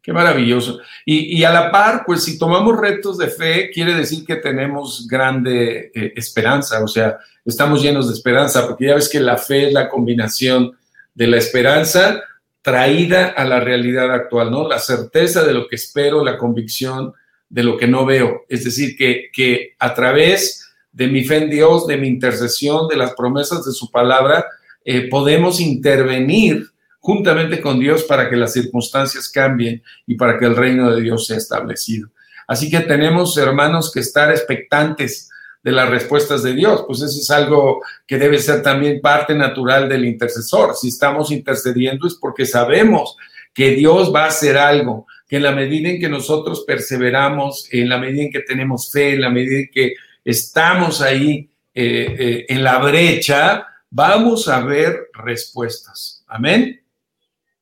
Qué 0.00 0.12
maravilloso. 0.12 0.78
Y, 1.04 1.42
a 1.44 1.50
la 1.50 1.70
par, 1.70 2.04
pues 2.06 2.24
si 2.24 2.38
tomamos 2.38 2.78
retos 2.78 3.18
de 3.18 3.28
fe, 3.28 3.70
quiere 3.70 3.94
decir 3.94 4.24
que 4.24 4.36
tenemos 4.36 5.06
grande 5.06 5.90
eh, 5.94 6.12
esperanza, 6.16 6.82
o 6.82 6.88
sea, 6.88 7.18
estamos 7.44 7.82
llenos 7.82 8.08
de 8.08 8.14
esperanza, 8.14 8.66
porque 8.66 8.86
ya 8.86 8.94
ves 8.94 9.08
que 9.08 9.20
la 9.20 9.36
fe 9.36 9.66
es 9.66 9.72
la 9.74 9.88
combinación 9.88 10.72
de 11.14 11.26
la 11.26 11.36
esperanza 11.36 12.22
traída 12.62 13.28
a 13.28 13.44
la 13.44 13.60
realidad 13.60 14.12
actual, 14.12 14.50
¿no? 14.50 14.68
La 14.68 14.78
certeza 14.78 15.44
de 15.44 15.54
lo 15.54 15.68
que 15.68 15.76
espero, 15.76 16.24
la 16.24 16.38
convicción 16.38 17.12
de 17.48 17.62
lo 17.62 17.76
que 17.76 17.86
no 17.86 18.04
veo. 18.04 18.44
Es 18.48 18.64
decir, 18.64 18.96
que, 18.96 19.30
que 19.32 19.74
a 19.78 19.94
través 19.94 20.68
de 20.92 21.06
mi 21.06 21.24
fe 21.24 21.36
en 21.36 21.50
Dios, 21.50 21.86
de 21.86 21.96
mi 21.96 22.08
intercesión, 22.08 22.88
de 22.88 22.96
las 22.96 23.14
promesas 23.14 23.64
de 23.64 23.72
su 23.72 23.90
palabra, 23.90 24.44
eh, 24.84 25.08
podemos 25.08 25.60
intervenir 25.60 26.66
juntamente 26.98 27.60
con 27.60 27.78
Dios 27.78 28.04
para 28.04 28.28
que 28.28 28.36
las 28.36 28.52
circunstancias 28.52 29.28
cambien 29.28 29.82
y 30.06 30.14
para 30.16 30.38
que 30.38 30.44
el 30.44 30.56
reino 30.56 30.90
de 30.90 31.00
Dios 31.00 31.26
sea 31.26 31.36
establecido. 31.36 32.10
Así 32.46 32.70
que 32.70 32.80
tenemos, 32.80 33.36
hermanos, 33.36 33.92
que 33.92 34.00
estar 34.00 34.30
expectantes 34.30 35.27
de 35.68 35.74
las 35.74 35.90
respuestas 35.90 36.42
de 36.42 36.54
Dios, 36.54 36.84
pues 36.86 37.02
eso 37.02 37.20
es 37.20 37.30
algo 37.30 37.82
que 38.06 38.16
debe 38.16 38.38
ser 38.38 38.62
también 38.62 39.02
parte 39.02 39.34
natural 39.34 39.86
del 39.86 40.06
intercesor. 40.06 40.74
Si 40.74 40.88
estamos 40.88 41.30
intercediendo 41.30 42.06
es 42.06 42.14
porque 42.14 42.46
sabemos 42.46 43.18
que 43.52 43.72
Dios 43.72 44.10
va 44.14 44.24
a 44.24 44.28
hacer 44.28 44.56
algo, 44.56 45.06
que 45.28 45.36
en 45.36 45.42
la 45.42 45.52
medida 45.52 45.90
en 45.90 46.00
que 46.00 46.08
nosotros 46.08 46.64
perseveramos, 46.66 47.68
en 47.70 47.90
la 47.90 47.98
medida 47.98 48.22
en 48.22 48.32
que 48.32 48.40
tenemos 48.40 48.90
fe, 48.90 49.12
en 49.12 49.20
la 49.20 49.28
medida 49.28 49.58
en 49.58 49.70
que 49.70 49.92
estamos 50.24 51.02
ahí 51.02 51.50
eh, 51.74 52.16
eh, 52.18 52.46
en 52.48 52.64
la 52.64 52.78
brecha, 52.78 53.66
vamos 53.90 54.48
a 54.48 54.60
ver 54.60 55.10
respuestas. 55.12 56.24
Amén. 56.28 56.80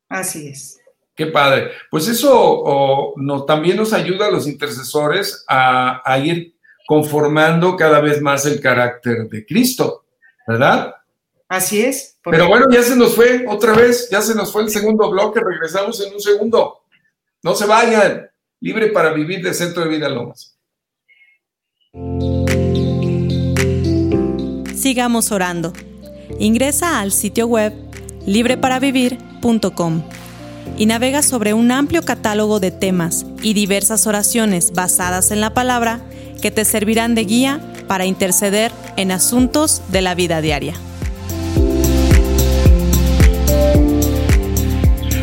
Así 0.09 0.47
es. 0.47 0.79
Qué 1.17 1.27
padre. 1.27 1.71
Pues 1.91 2.07
eso 2.07 3.15
también 3.49 3.79
nos 3.79 3.93
ayuda 3.93 4.27
a 4.27 4.31
los 4.31 4.47
intercesores 4.47 5.45
a, 5.49 6.21
ir 6.23 6.56
conformando 6.87 7.77
cada 7.77 8.01
vez 8.01 8.23
más 8.23 8.47
el 8.47 8.61
carácter 8.61 9.29
de 9.29 9.45
Cristo, 9.45 10.05
¿verdad? 10.47 10.95
Así 11.49 11.83
es. 11.83 12.19
Pero 12.25 12.49
bueno, 12.49 12.67
ya 12.71 12.83
se 12.83 12.97
nos 12.97 13.15
fue 13.15 13.45
otra 13.49 13.75
vez, 13.75 14.09
ya 14.11 14.21
se 14.21 14.35
nos 14.35 14.53
fue 14.53 14.63
el 14.63 14.71
segundo 14.71 15.11
bloque, 15.11 15.41
regresamos 15.41 16.01
en 16.01 16.15
un 16.15 16.21
segundo. 16.21 16.81
No 17.43 17.55
se 17.55 17.67
vayan, 17.67 18.29
libre 18.61 18.89
para 18.89 19.13
vivir 19.13 19.43
de 19.43 19.55
Centro 19.55 19.85
de 19.85 19.89
Vida 19.89 20.09
Lomas. 20.09 20.57
Sigamos 24.75 25.33
orando. 25.33 25.73
Ingresa 26.39 27.01
al 27.01 27.13
sitio 27.13 27.47
web 27.47 27.73
libreparavivir.com 28.27 30.03
y 30.77 30.87
navega 30.87 31.23
sobre 31.23 31.55
un 31.55 31.71
amplio 31.71 32.03
catálogo 32.03 32.61
de 32.61 32.71
temas 32.73 33.25
y 33.43 33.55
diversas 33.55 34.07
oraciones 34.07 34.73
basadas 34.73 35.31
en 35.31 35.41
la 35.41 35.55
palabra 35.55 36.01
que 36.41 36.51
te 36.51 36.65
servirán 36.65 37.15
de 37.15 37.25
guía 37.25 37.61
para 37.87 38.05
interceder 38.05 38.73
en 38.97 39.13
asuntos 39.13 39.83
de 39.89 40.03
la 40.03 40.15
vida 40.15 40.41
diaria. 40.41 40.75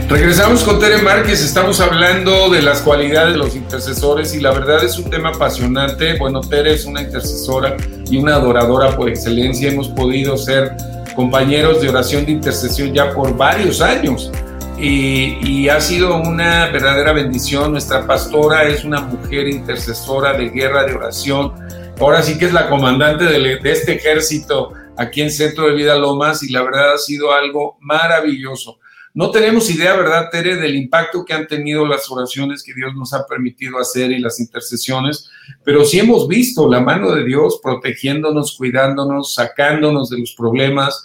Regresamos 0.10 0.64
con 0.64 0.80
Tere 0.80 1.02
Márquez, 1.02 1.44
estamos 1.44 1.80
hablando 1.80 2.50
de 2.50 2.62
las 2.62 2.82
cualidades 2.82 3.34
de 3.34 3.40
los 3.40 3.56
intercesores 3.56 4.36
y 4.36 4.42
la 4.42 4.52
verdad 4.52 4.84
es 4.84 5.00
un 5.00 5.10
tema 5.10 5.30
apasionante. 5.30 6.18
Bueno, 6.20 6.42
Tere 6.42 6.74
es 6.74 6.86
una 6.86 7.02
intercesora 7.02 7.76
y 8.10 8.18
una 8.18 8.36
adoradora 8.36 8.96
por 8.96 9.10
excelencia. 9.10 9.72
Hemos 9.72 9.90
podido 9.90 10.38
ser 10.38 10.78
compañeros 11.16 11.82
de 11.82 11.90
oración 11.90 12.28
de 12.28 12.34
intercesión 12.34 12.94
ya 12.94 13.12
por 13.12 13.36
varios 13.36 13.82
años 13.82 14.32
y, 14.80 15.70
ha 15.70 15.80
sido 15.80 16.18
una 16.18 16.70
verdadera 16.70 17.14
bendición. 17.14 17.72
Nuestra 17.72 18.06
pastora 18.06 18.64
es 18.64 18.84
una 18.84 19.02
mujer 19.02 19.48
intercesora 19.48 20.34
de 20.34 20.50
guerra 20.50 20.86
de 20.86 20.94
oración. 20.94 21.54
Ahora 22.00 22.22
sí 22.22 22.38
que 22.38 22.46
es 22.46 22.54
la 22.54 22.70
comandante 22.70 23.26
de, 23.26 23.40
de 23.58 23.72
este 23.72 23.94
ejército 23.94 24.74
aquí 24.98 25.22
en 25.22 25.32
Centro 25.32 25.68
de 25.68 25.76
Vida 25.76 25.96
Lomas 25.96 26.44
y 26.44 26.52
la 26.52 26.64
verdad 26.64 26.94
ha 26.94 26.98
sido 26.98 27.32
algo 27.32 27.78
maravilloso. 27.80 28.80
No 29.16 29.30
tenemos 29.30 29.70
idea, 29.70 29.96
¿verdad, 29.96 30.30
Tere, 30.32 30.56
del 30.56 30.76
impacto 30.76 31.24
que 31.24 31.34
han 31.34 31.46
tenido 31.46 31.86
las 31.86 32.10
oraciones 32.10 32.64
que 32.64 32.74
Dios 32.74 32.96
nos 32.96 33.14
ha 33.14 33.28
permitido 33.28 33.78
hacer 33.78 34.12
y 34.12 34.18
las 34.18 34.40
intercesiones, 34.40 35.30
pero 35.64 35.86
sí 35.86 36.00
hemos 36.00 36.28
visto 36.28 36.68
la 36.68 36.80
mano 36.80 37.12
de 37.12 37.24
Dios 37.24 37.60
protegiéndonos, 37.62 38.58
cuidándonos, 38.58 39.36
sacándonos 39.36 40.10
de 40.10 40.18
los 40.18 40.34
problemas, 40.34 41.04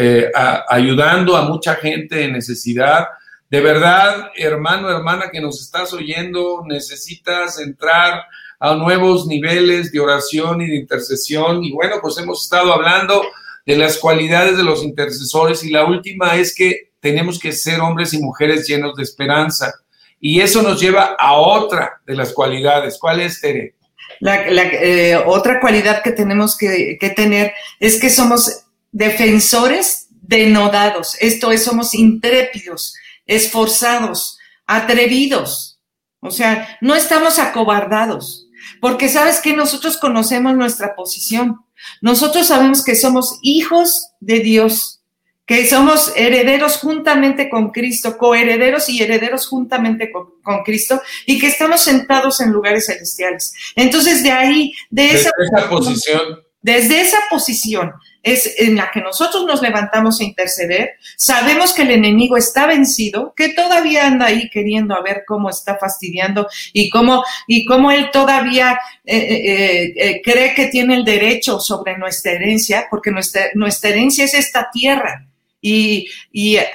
eh, 0.00 0.30
ayudando 0.68 1.36
a 1.36 1.42
mucha 1.42 1.74
gente 1.74 2.22
en 2.22 2.32
necesidad. 2.32 3.08
De 3.50 3.60
verdad, 3.60 4.30
hermano, 4.36 4.88
hermana 4.88 5.28
que 5.32 5.40
nos 5.40 5.60
estás 5.60 5.92
oyendo, 5.92 6.62
necesitas 6.64 7.58
entrar 7.58 8.22
a 8.60 8.76
nuevos 8.76 9.26
niveles 9.26 9.90
de 9.90 9.98
oración 9.98 10.62
y 10.62 10.68
de 10.68 10.76
intercesión. 10.76 11.64
Y 11.64 11.72
bueno, 11.72 11.96
pues 12.00 12.16
hemos 12.18 12.44
estado 12.44 12.72
hablando 12.72 13.24
de 13.66 13.76
las 13.76 13.98
cualidades 13.98 14.56
de 14.56 14.62
los 14.62 14.84
intercesores 14.84 15.64
y 15.64 15.70
la 15.70 15.84
última 15.84 16.36
es 16.36 16.54
que 16.54 16.92
tenemos 17.00 17.40
que 17.40 17.50
ser 17.50 17.80
hombres 17.80 18.14
y 18.14 18.18
mujeres 18.18 18.68
llenos 18.68 18.94
de 18.94 19.02
esperanza. 19.02 19.74
Y 20.20 20.40
eso 20.40 20.62
nos 20.62 20.80
lleva 20.80 21.16
a 21.18 21.32
otra 21.34 22.00
de 22.06 22.14
las 22.14 22.32
cualidades. 22.32 22.98
¿Cuál 23.00 23.20
es, 23.20 23.40
Tere? 23.40 23.74
La, 24.20 24.44
eh, 24.46 25.16
otra 25.26 25.60
cualidad 25.60 26.02
que 26.02 26.12
tenemos 26.12 26.56
que, 26.56 26.98
tener 27.16 27.52
es 27.80 28.00
que 28.00 28.10
somos 28.10 28.64
defensores 28.98 30.08
denodados. 30.10 31.16
Esto 31.20 31.52
es, 31.52 31.64
somos 31.64 31.94
intrépidos, 31.94 32.94
esforzados, 33.26 34.38
atrevidos. 34.66 35.78
O 36.20 36.32
sea, 36.32 36.76
no 36.80 36.96
estamos 36.96 37.38
acobardados. 37.38 38.46
Porque 38.80 39.08
sabes 39.08 39.40
que 39.40 39.54
nosotros 39.54 39.96
conocemos 39.98 40.54
nuestra 40.56 40.94
posición. 40.96 41.60
Nosotros 42.02 42.48
sabemos 42.48 42.84
que 42.84 42.96
somos 42.96 43.38
hijos 43.42 44.10
de 44.20 44.40
Dios 44.40 44.96
que 45.46 45.66
somos 45.66 46.12
herederos 46.14 46.76
juntamente 46.76 47.48
con 47.48 47.70
Cristo, 47.70 48.18
coherederos 48.18 48.90
y 48.90 49.02
herederos 49.02 49.46
juntamente 49.46 50.12
con, 50.12 50.62
Cristo, 50.62 51.00
y 51.24 51.38
que 51.38 51.46
estamos 51.46 51.80
sentados 51.80 52.42
en 52.42 52.50
lugares 52.50 52.84
celestiales. 52.84 53.54
Entonces, 53.74 54.22
de 54.22 54.30
ahí, 54.30 54.74
de 54.90 55.04
desde 55.04 55.20
esa, 55.20 55.70
posición. 55.70 56.47
Desde 56.60 57.00
esa 57.00 57.18
posición 57.30 57.92
es 58.22 58.58
en 58.58 58.76
la 58.76 58.90
que 58.90 59.00
nosotros 59.00 59.44
nos 59.46 59.62
levantamos 59.62 60.20
a 60.20 60.24
interceder, 60.24 60.90
sabemos 61.16 61.72
que 61.72 61.82
el 61.82 61.92
enemigo 61.92 62.36
está 62.36 62.66
vencido, 62.66 63.32
que 63.36 63.50
todavía 63.50 64.06
anda 64.06 64.26
ahí 64.26 64.50
queriendo 64.50 64.94
a 64.94 65.02
ver 65.02 65.22
cómo 65.26 65.50
está 65.50 65.76
fastidiando 65.76 66.48
y 66.72 66.90
cómo, 66.90 67.24
y 67.46 67.64
cómo 67.64 67.92
él 67.92 68.10
todavía 68.12 68.78
eh, 69.04 69.16
eh, 69.16 69.92
eh, 69.96 70.22
cree 70.22 70.54
que 70.54 70.66
tiene 70.66 70.96
el 70.96 71.04
derecho 71.04 71.60
sobre 71.60 71.96
nuestra 71.96 72.32
herencia, 72.32 72.86
porque 72.90 73.12
nuestra, 73.12 73.46
nuestra 73.54 73.90
herencia 73.90 74.24
es 74.24 74.34
esta 74.34 74.68
tierra 74.72 75.28
y, 75.60 76.08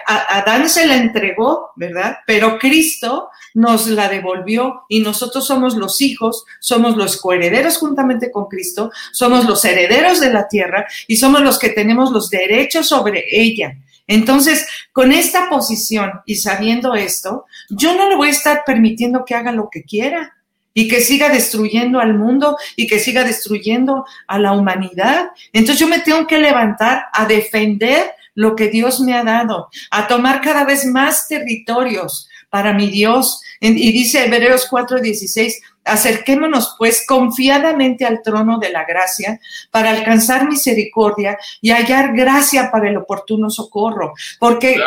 Adán 0.06 0.70
se 0.70 0.86
la 0.86 0.98
entregó, 0.98 1.72
¿verdad? 1.76 2.18
Pero 2.28 2.60
Cristo 2.60 3.30
nos 3.54 3.88
la 3.88 4.10
devolvió 4.10 4.84
y 4.90 5.00
nosotros 5.00 5.46
somos 5.46 5.76
los 5.76 6.02
hijos, 6.02 6.44
somos 6.60 6.98
los 6.98 7.18
coherederos 7.18 7.78
juntamente 7.78 8.32
con 8.32 8.48
Cristo, 8.48 8.92
somos 9.12 9.46
los 9.46 9.64
herederos 9.64 10.20
de 10.20 10.34
la 10.34 10.48
tierra 10.48 10.86
y 11.08 11.18
somos 11.18 11.42
los 11.42 11.60
que 11.60 11.70
tenemos 11.70 12.12
los 12.12 12.30
derechos 12.30 12.88
sobre 12.88 13.24
ella. 13.30 13.78
Entonces, 14.08 14.68
con 14.92 15.14
esta 15.14 15.50
posición 15.50 16.12
y 16.26 16.36
sabiendo 16.36 16.94
esto, 16.94 17.46
yo 17.70 17.96
no 17.96 18.10
le 18.10 18.16
voy 18.16 18.28
a 18.28 18.32
estar 18.32 18.64
permitiendo 18.66 19.24
que 19.24 19.36
haga 19.36 19.52
lo 19.54 19.70
que 19.72 19.84
quiera 19.84 20.34
y 20.74 20.88
que 20.88 21.02
siga 21.02 21.30
destruyendo 21.30 22.00
al 22.00 22.16
mundo 22.16 22.58
y 22.76 22.88
que 22.88 23.00
siga 23.00 23.24
destruyendo 23.24 24.06
a 24.28 24.40
la 24.40 24.52
humanidad. 24.54 25.30
Entonces 25.54 25.80
yo 25.80 25.88
me 25.88 26.00
tengo 26.00 26.28
que 26.28 26.40
levantar 26.40 27.06
a 27.14 27.26
defender 27.26 28.12
lo 28.36 28.56
que 28.56 28.70
Dios 28.70 29.00
me 29.00 29.14
ha 29.14 29.24
dado, 29.24 29.70
a 29.92 30.08
tomar 30.08 30.42
cada 30.42 30.66
vez 30.66 30.86
más 30.86 31.28
territorios 31.28 32.28
para 32.50 32.74
mi 32.74 32.90
Dios. 32.90 33.42
Y 33.60 33.92
dice 33.92 34.26
Hebreos 34.26 34.68
4:16, 34.70 35.60
acerquémonos 35.86 36.76
pues 36.78 37.04
confiadamente 37.08 38.06
al 38.06 38.22
trono 38.22 38.60
de 38.60 38.70
la 38.70 38.86
gracia 38.86 39.40
para 39.72 39.90
alcanzar 39.90 40.48
misericordia 40.48 41.38
y 41.62 41.72
hallar 41.72 42.14
gracia 42.16 42.72
para 42.72 42.90
el 42.90 42.98
oportuno 42.98 43.50
socorro, 43.50 44.14
porque 44.40 44.80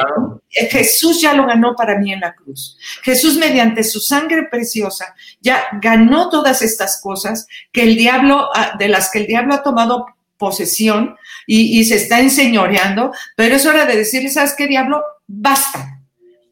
Jesús 0.49 1.21
ya 1.21 1.35
lo 1.35 1.47
ganó 1.47 1.75
para 1.75 1.99
mí 1.99 2.13
en 2.13 2.21
la 2.21 2.35
cruz. 2.35 2.79
Jesús 3.03 3.37
mediante 3.37 3.85
su 3.85 4.01
sangre 4.01 4.45
preciosa 4.45 5.15
ya 5.41 5.67
ganó 5.81 6.31
todas 6.31 6.63
estas 6.63 7.01
cosas 7.03 7.47
que 7.73 7.83
el 7.83 7.97
diablo, 7.97 8.49
de 8.79 8.89
las 8.89 9.11
que 9.11 9.19
el 9.19 9.27
diablo 9.27 9.55
ha 9.55 9.63
tomado 9.63 10.07
posesión 10.39 11.17
y, 11.47 11.85
se 11.85 11.97
está 11.97 12.21
enseñoreando, 12.21 13.13
pero 13.37 13.57
es 13.57 13.67
hora 13.67 13.87
de 13.87 13.97
decirle, 13.97 14.31
¿sabes 14.31 14.55
qué 14.57 14.67
diablo? 14.67 15.03
Basta, 15.27 16.01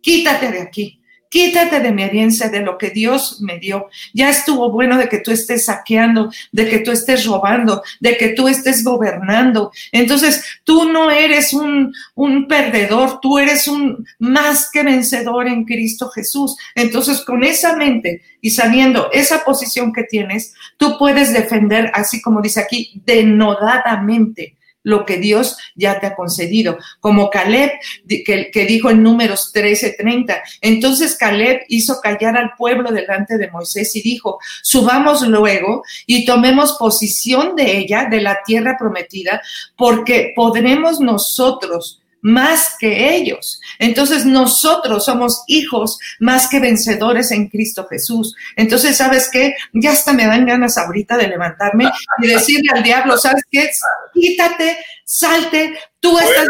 quítate 0.01 0.51
de 0.51 0.61
aquí, 0.61 1.01
Quítate 1.35 1.81
de 1.81 1.91
mi 1.91 2.05
herencia, 2.05 2.49
de 2.49 2.61
lo 2.61 2.79
que 2.79 2.91
Dios 2.91 3.41
me 3.41 3.59
dio. 3.59 3.89
Ya 4.13 4.31
estuvo 4.31 4.71
bueno 4.71 4.97
de 4.97 5.09
que 5.09 5.19
tú 5.19 5.33
estés 5.33 5.65
saqueando, 5.65 6.31
de 6.53 6.69
que 6.69 6.79
tú 6.79 6.93
estés 6.93 7.27
robando, 7.27 7.83
de 7.99 8.17
que 8.17 8.29
tú 8.29 8.47
estés 8.47 8.85
gobernando. 8.85 9.73
Entonces, 9.91 10.45
tú 10.63 10.89
no 10.93 11.11
eres 11.11 11.53
un, 11.53 11.93
un 12.15 12.47
perdedor, 12.47 13.19
tú 13.21 13.41
eres 13.41 13.67
un 13.67 14.07
más 14.21 14.71
que 14.71 14.85
vencedor 14.85 15.49
en 15.49 15.65
Cristo 15.65 16.09
Jesús. 16.09 16.57
Entonces, 16.77 17.23
con 17.23 17.43
esa 17.43 17.75
mente 17.75 18.23
y 18.41 18.51
sabiendo 18.51 19.11
esa 19.13 19.43
posición 19.43 19.93
que 19.93 20.05
tienes, 20.05 20.55
tú 20.77 20.97
puedes 21.01 21.33
defender, 21.33 21.91
así 21.95 22.23
como 22.23 22.43
dice 22.43 22.61
aquí, 22.61 23.03
denodadamente 23.05 24.55
lo 24.85 25.05
que 25.05 25.17
Dios 25.17 25.57
ya 25.75 25.99
te 25.99 26.07
ha 26.07 26.15
concedido. 26.15 26.79
Como 27.01 27.31
Caleb, 27.31 27.73
que, 28.09 28.51
que 28.53 28.67
dijo 28.67 28.91
en 28.91 29.03
números 29.03 29.53
13:30. 29.53 30.41
Entonces 30.61 31.17
Caleb 31.17 31.63
hizo 31.69 32.01
callar 32.01 32.37
al 32.37 32.53
pueblo 32.57 32.93
delante 32.93 33.37
de 33.37 33.51
Moisés 33.51 33.97
y 33.97 34.03
dijo, 34.03 34.39
subamos 34.63 35.27
luego 35.27 35.83
y 36.07 36.25
tomemos 36.25 36.75
posición 36.79 37.57
de 37.57 37.79
ella, 37.79 38.07
de 38.09 38.21
la 38.21 38.39
tierra 38.47 38.77
prometida, 38.79 39.43
porque 39.77 40.33
podremos 40.37 41.01
nosotros 41.01 42.04
más 42.25 42.77
que 42.81 43.15
ellos. 43.15 43.61
Entonces 43.79 44.25
nosotros 44.25 45.05
somos 45.05 45.45
hijos 45.47 45.99
más 46.21 46.49
que 46.49 46.59
vencedores 46.59 47.31
en 47.31 47.49
Cristo 47.51 47.87
Jesús. 47.89 48.35
Entonces, 48.57 48.97
¿sabes 48.97 49.29
qué? 49.31 49.55
Ya 49.75 49.93
hasta 49.93 50.15
me 50.15 50.27
dan 50.27 50.47
ganas 50.47 50.79
ahorita 50.79 51.19
de 51.19 51.29
levantarme 51.29 51.91
y 52.23 52.27
decirle 52.27 52.71
al 52.75 52.83
diablo, 52.83 53.19
¿sabes 53.19 53.43
qué? 53.51 53.71
Quítate, 54.15 54.79
salte, 55.05 55.79
tú 56.01 56.19
estás 56.19 56.47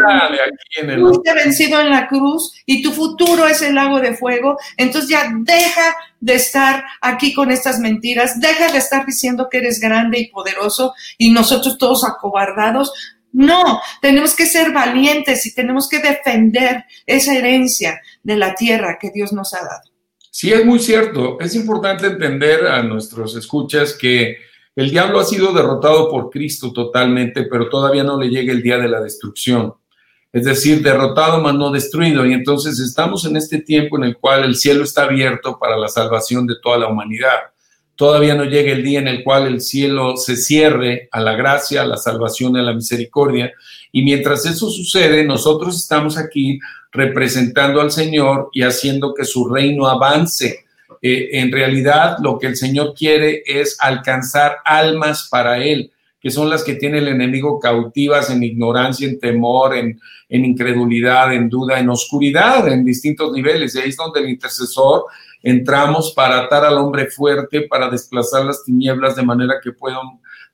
tú 0.97 1.23
vencido 1.35 1.81
en 1.81 1.89
la 1.89 2.07
cruz 2.07 2.53
y 2.65 2.81
tu 2.81 2.93
futuro 2.93 3.45
es 3.45 3.61
el 3.61 3.75
lago 3.75 3.99
de 3.99 4.15
fuego. 4.15 4.57
Entonces 4.77 5.09
ya 5.09 5.29
deja 5.41 5.95
de 6.21 6.35
estar 6.35 6.85
aquí 7.01 7.33
con 7.33 7.51
estas 7.51 7.79
mentiras, 7.79 8.39
deja 8.39 8.71
de 8.71 8.77
estar 8.77 9.05
diciendo 9.05 9.47
que 9.51 9.57
eres 9.57 9.79
grande 9.79 10.19
y 10.19 10.27
poderoso 10.27 10.93
y 11.17 11.31
nosotros 11.31 11.77
todos 11.77 12.05
acobardados. 12.05 12.93
No, 13.37 13.81
tenemos 14.01 14.33
que 14.33 14.45
ser 14.45 14.71
valientes 14.71 15.45
y 15.45 15.53
tenemos 15.53 15.89
que 15.89 15.99
defender 15.99 16.85
esa 17.05 17.35
herencia 17.35 17.99
de 18.23 18.37
la 18.37 18.55
tierra 18.55 18.97
que 18.97 19.11
Dios 19.11 19.33
nos 19.33 19.53
ha 19.53 19.59
dado. 19.59 19.91
Sí, 20.31 20.53
es 20.53 20.65
muy 20.65 20.79
cierto. 20.79 21.37
Es 21.41 21.53
importante 21.53 22.07
entender 22.07 22.65
a 22.65 22.81
nuestros 22.81 23.35
escuchas 23.35 23.91
que 23.91 24.37
el 24.73 24.89
diablo 24.89 25.19
ha 25.19 25.25
sido 25.25 25.51
derrotado 25.51 26.09
por 26.09 26.29
Cristo 26.29 26.71
totalmente, 26.71 27.43
pero 27.43 27.67
todavía 27.67 28.05
no 28.05 28.17
le 28.17 28.29
llega 28.29 28.53
el 28.53 28.63
día 28.63 28.77
de 28.77 28.87
la 28.87 29.01
destrucción. 29.01 29.73
Es 30.31 30.45
decir, 30.45 30.81
derrotado 30.81 31.41
mas 31.41 31.55
no 31.55 31.71
destruido. 31.71 32.25
Y 32.25 32.31
entonces 32.31 32.79
estamos 32.79 33.25
en 33.25 33.35
este 33.35 33.59
tiempo 33.59 33.97
en 33.97 34.05
el 34.05 34.17
cual 34.17 34.45
el 34.45 34.55
cielo 34.55 34.85
está 34.85 35.03
abierto 35.03 35.59
para 35.59 35.75
la 35.75 35.89
salvación 35.89 36.47
de 36.47 36.55
toda 36.63 36.77
la 36.77 36.87
humanidad 36.87 37.39
todavía 37.95 38.35
no 38.35 38.43
llega 38.45 38.71
el 38.71 38.83
día 38.83 38.99
en 38.99 39.07
el 39.07 39.23
cual 39.23 39.47
el 39.47 39.61
cielo 39.61 40.17
se 40.17 40.35
cierre 40.35 41.07
a 41.11 41.21
la 41.21 41.35
gracia, 41.35 41.81
a 41.81 41.87
la 41.87 41.97
salvación, 41.97 42.57
a 42.57 42.61
la 42.61 42.73
misericordia. 42.73 43.53
Y 43.91 44.03
mientras 44.03 44.45
eso 44.45 44.69
sucede, 44.69 45.23
nosotros 45.23 45.77
estamos 45.77 46.17
aquí 46.17 46.59
representando 46.91 47.81
al 47.81 47.91
Señor 47.91 48.49
y 48.53 48.63
haciendo 48.63 49.13
que 49.13 49.25
su 49.25 49.47
reino 49.47 49.87
avance. 49.87 50.65
Eh, 51.01 51.29
en 51.33 51.51
realidad, 51.51 52.17
lo 52.21 52.37
que 52.39 52.47
el 52.47 52.55
Señor 52.55 52.93
quiere 52.93 53.43
es 53.45 53.77
alcanzar 53.79 54.57
almas 54.65 55.27
para 55.29 55.63
Él, 55.63 55.91
que 56.25 56.31
son 56.31 56.49
las 56.49 56.63
que 56.63 56.73
tiene 56.73 56.97
el 56.97 57.07
enemigo 57.07 57.59
cautivas 57.59 58.31
en 58.31 58.41
ignorancia, 58.41 59.07
en 59.07 59.19
temor, 59.19 59.75
en, 59.75 60.01
en 60.27 60.43
incredulidad, 60.43 61.31
en 61.31 61.47
duda, 61.47 61.79
en 61.79 61.87
oscuridad, 61.87 62.67
en 62.67 62.83
distintos 62.83 63.31
niveles. 63.31 63.75
Y 63.75 63.79
ahí 63.79 63.89
es 63.89 63.95
donde 63.95 64.21
el 64.21 64.29
intercesor 64.29 65.03
entramos 65.43 66.13
para 66.15 66.39
atar 66.39 66.65
al 66.65 66.79
hombre 66.79 67.11
fuerte, 67.11 67.67
para 67.69 67.91
desplazar 67.91 68.43
las 68.43 68.63
tinieblas 68.63 69.15
de 69.15 69.21
manera 69.21 69.57
que 69.63 69.71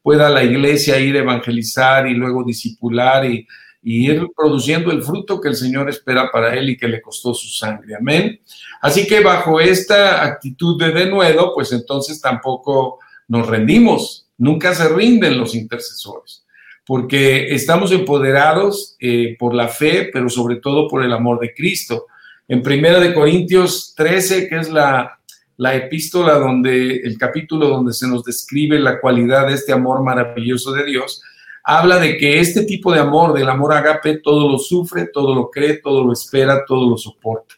pueda 0.04 0.30
la 0.30 0.44
iglesia 0.44 1.00
ir 1.00 1.16
a 1.16 1.20
evangelizar 1.20 2.06
y 2.06 2.16
luego 2.16 2.44
disipular 2.44 3.24
y, 3.24 3.48
ir 3.82 4.28
produciendo 4.36 4.92
el 4.92 5.02
fruto 5.02 5.40
que 5.40 5.48
el 5.48 5.56
Señor 5.56 5.90
espera 5.90 6.30
para 6.34 6.54
él 6.54 6.72
y 6.72 6.78
que 6.78 6.90
le 6.90 7.02
costó 7.02 7.34
su 7.34 7.48
sangre. 7.48 7.96
Amén. 7.96 8.42
Así 8.82 9.08
que 9.08 9.22
bajo 9.22 9.58
esta 9.62 10.22
actitud 10.22 10.78
de 10.78 10.92
denuedo, 10.92 11.54
pues 11.56 11.72
entonces 11.72 12.20
tampoco 12.20 13.00
nos 13.30 13.48
rendimos. 13.48 14.21
Nunca 14.42 14.74
se 14.74 14.90
rinden 14.90 15.38
los 15.38 15.54
intercesores, 15.54 16.44
porque 16.84 17.54
estamos 17.54 17.92
empoderados 17.92 18.96
eh, 19.00 19.36
por 19.38 19.54
la 19.54 19.68
fe, 19.68 20.10
pero 20.12 20.30
sobre 20.30 20.56
todo 20.56 20.88
por 20.88 21.04
el 21.04 21.14
amor 21.14 21.40
de 21.40 21.54
Cristo 21.54 22.08
en 22.48 22.64
Primera 22.64 23.00
de 23.00 23.14
Corintios 23.14 23.94
13, 23.96 24.50
que 24.50 24.58
es 24.58 24.72
la, 24.72 25.20
la 25.58 25.76
epístola 25.76 26.40
donde, 26.40 26.96
el 26.96 27.20
capítulo 27.20 27.68
donde 27.68 27.94
se 27.94 28.08
nos 28.08 28.24
describe 28.24 28.80
la 28.80 29.00
cualidad 29.00 29.46
de 29.46 29.54
este 29.54 29.74
amor 29.74 30.02
maravilloso 30.04 30.72
de 30.72 30.86
Dios, 30.86 31.22
habla 31.64 32.00
de 32.00 32.18
que 32.18 32.40
este 32.40 32.64
tipo 32.64 32.92
de 32.92 33.00
amor, 33.00 33.34
del 33.34 33.48
amor 33.48 33.74
agape, 33.74 34.18
todo 34.18 34.52
lo 34.52 34.58
sufre, 34.58 35.06
todo 35.14 35.36
lo 35.36 35.52
cree, 35.52 35.76
todo 35.76 36.04
lo 36.04 36.14
espera, 36.14 36.66
todo 36.66 36.90
lo 36.90 36.98
soporta. 36.98 37.54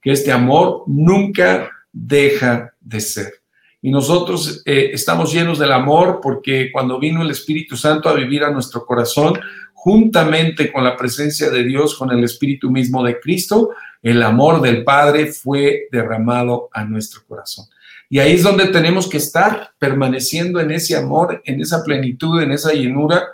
Que 0.00 0.12
este 0.12 0.30
amor 0.30 0.84
nunca 0.86 1.68
deja 1.92 2.72
de 2.80 3.00
ser. 3.00 3.37
Y 3.80 3.90
nosotros 3.90 4.62
eh, 4.64 4.90
estamos 4.92 5.32
llenos 5.32 5.58
del 5.58 5.72
amor 5.72 6.20
porque 6.22 6.70
cuando 6.72 6.98
vino 6.98 7.22
el 7.22 7.30
Espíritu 7.30 7.76
Santo 7.76 8.08
a 8.08 8.14
vivir 8.14 8.42
a 8.42 8.50
nuestro 8.50 8.84
corazón, 8.84 9.38
juntamente 9.72 10.72
con 10.72 10.82
la 10.82 10.96
presencia 10.96 11.50
de 11.50 11.62
Dios, 11.62 11.96
con 11.96 12.10
el 12.10 12.24
Espíritu 12.24 12.70
mismo 12.70 13.04
de 13.04 13.20
Cristo, 13.20 13.70
el 14.02 14.22
amor 14.22 14.60
del 14.60 14.82
Padre 14.82 15.26
fue 15.26 15.86
derramado 15.92 16.68
a 16.72 16.84
nuestro 16.84 17.22
corazón. 17.26 17.66
Y 18.10 18.18
ahí 18.18 18.32
es 18.32 18.42
donde 18.42 18.66
tenemos 18.68 19.08
que 19.08 19.18
estar 19.18 19.72
permaneciendo 19.78 20.60
en 20.60 20.70
ese 20.70 20.96
amor, 20.96 21.42
en 21.44 21.60
esa 21.60 21.84
plenitud, 21.84 22.40
en 22.42 22.52
esa 22.52 22.72
llenura 22.72 23.28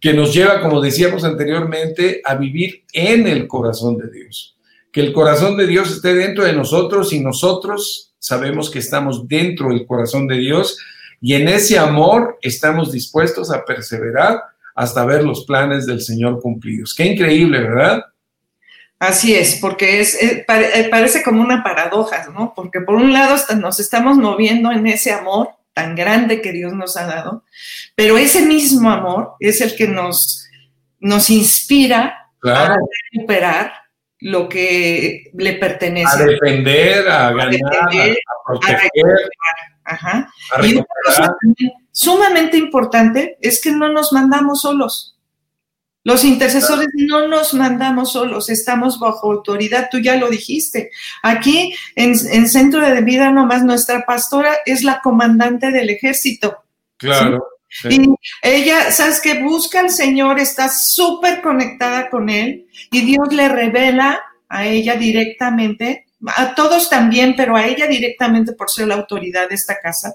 que 0.00 0.12
nos 0.12 0.34
lleva, 0.34 0.60
como 0.60 0.80
decíamos 0.80 1.24
anteriormente, 1.24 2.20
a 2.24 2.34
vivir 2.34 2.84
en 2.92 3.26
el 3.26 3.46
corazón 3.46 3.96
de 3.98 4.10
Dios. 4.10 4.56
Que 4.92 5.00
el 5.00 5.12
corazón 5.12 5.56
de 5.56 5.66
Dios 5.66 5.90
esté 5.90 6.14
dentro 6.14 6.44
de 6.44 6.52
nosotros 6.52 7.12
y 7.12 7.20
nosotros 7.20 8.09
sabemos 8.20 8.70
que 8.70 8.78
estamos 8.78 9.26
dentro 9.26 9.70
del 9.70 9.86
corazón 9.86 10.28
de 10.28 10.36
Dios 10.36 10.78
y 11.20 11.34
en 11.34 11.48
ese 11.48 11.78
amor 11.78 12.38
estamos 12.42 12.92
dispuestos 12.92 13.50
a 13.50 13.64
perseverar 13.64 14.40
hasta 14.74 15.04
ver 15.04 15.24
los 15.24 15.44
planes 15.44 15.86
del 15.86 16.00
Señor 16.00 16.40
cumplidos. 16.40 16.94
Qué 16.94 17.04
increíble, 17.04 17.60
¿verdad? 17.60 18.04
Así 18.98 19.34
es, 19.34 19.56
porque 19.56 20.00
es, 20.00 20.14
eh, 20.22 20.46
parece 20.90 21.22
como 21.22 21.40
una 21.40 21.62
paradoja, 21.62 22.28
¿no? 22.32 22.52
Porque 22.54 22.82
por 22.82 22.96
un 22.96 23.12
lado 23.12 23.36
nos 23.56 23.80
estamos 23.80 24.16
moviendo 24.18 24.70
en 24.70 24.86
ese 24.86 25.10
amor 25.10 25.48
tan 25.72 25.96
grande 25.96 26.42
que 26.42 26.52
Dios 26.52 26.74
nos 26.74 26.96
ha 26.98 27.06
dado, 27.06 27.44
pero 27.94 28.18
ese 28.18 28.44
mismo 28.44 28.90
amor 28.90 29.34
es 29.40 29.62
el 29.62 29.74
que 29.74 29.88
nos, 29.88 30.46
nos 30.98 31.30
inspira 31.30 32.30
a 32.42 32.76
recuperar 33.12 33.72
lo 34.20 34.48
que 34.48 35.30
le 35.34 35.54
pertenece. 35.54 36.22
A 36.22 36.26
defender, 36.26 37.08
a, 37.08 37.32
ganar, 37.32 37.54
a, 37.54 38.46
proteger. 38.46 38.90
Ajá. 39.84 40.32
y 40.62 40.74
una 40.74 40.86
cosa 41.04 41.36
sumamente 41.90 42.56
importante 42.56 43.36
es 43.40 43.60
que 43.60 43.72
no 43.72 43.92
nos 43.92 44.12
mandamos 44.12 44.62
solos. 44.62 45.16
Los 46.02 46.24
intercesores 46.24 46.88
no 46.94 47.28
nos 47.28 47.52
mandamos 47.52 48.12
solos, 48.12 48.48
estamos 48.48 48.98
bajo 48.98 49.32
autoridad, 49.32 49.88
tú 49.90 49.98
ya 49.98 50.16
lo 50.16 50.30
dijiste. 50.30 50.90
Aquí 51.22 51.74
en, 51.94 52.16
Centro 52.16 52.80
de 52.80 53.02
Vida 53.02 53.30
nomás 53.30 53.64
nuestra 53.64 54.06
pastora 54.06 54.56
es 54.64 54.82
la 54.82 55.00
comandante 55.02 55.70
del 55.70 55.90
ejército. 55.90 56.64
Claro. 56.96 57.46
Y 57.88 58.14
ella, 58.42 58.90
¿sabes 58.90 59.20
que 59.20 59.42
Busca 59.42 59.80
al 59.80 59.90
Señor, 59.90 60.40
está 60.40 60.68
súper 60.68 61.40
conectada 61.40 62.10
con 62.10 62.28
Él 62.28 62.66
y 62.90 63.02
Dios 63.02 63.32
le 63.32 63.48
revela 63.48 64.20
a 64.48 64.66
ella 64.66 64.96
directamente, 64.96 66.06
a 66.26 66.54
todos 66.54 66.90
también, 66.90 67.34
pero 67.36 67.56
a 67.56 67.66
ella 67.66 67.86
directamente 67.86 68.52
por 68.52 68.68
ser 68.70 68.88
la 68.88 68.96
autoridad 68.96 69.48
de 69.48 69.54
esta 69.54 69.78
casa, 69.80 70.14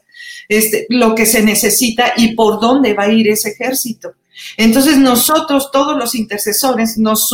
este, 0.50 0.86
lo 0.90 1.16
que 1.16 1.26
se 1.26 1.42
necesita 1.42 2.14
y 2.18 2.36
por 2.36 2.60
dónde 2.60 2.94
va 2.94 3.04
a 3.04 3.12
ir 3.12 3.30
ese 3.30 3.52
ejército. 3.52 4.16
Entonces 4.58 4.98
nosotros, 4.98 5.72
todos 5.72 5.98
los 5.98 6.16
intercesores, 6.16 6.98
nos, 6.98 7.30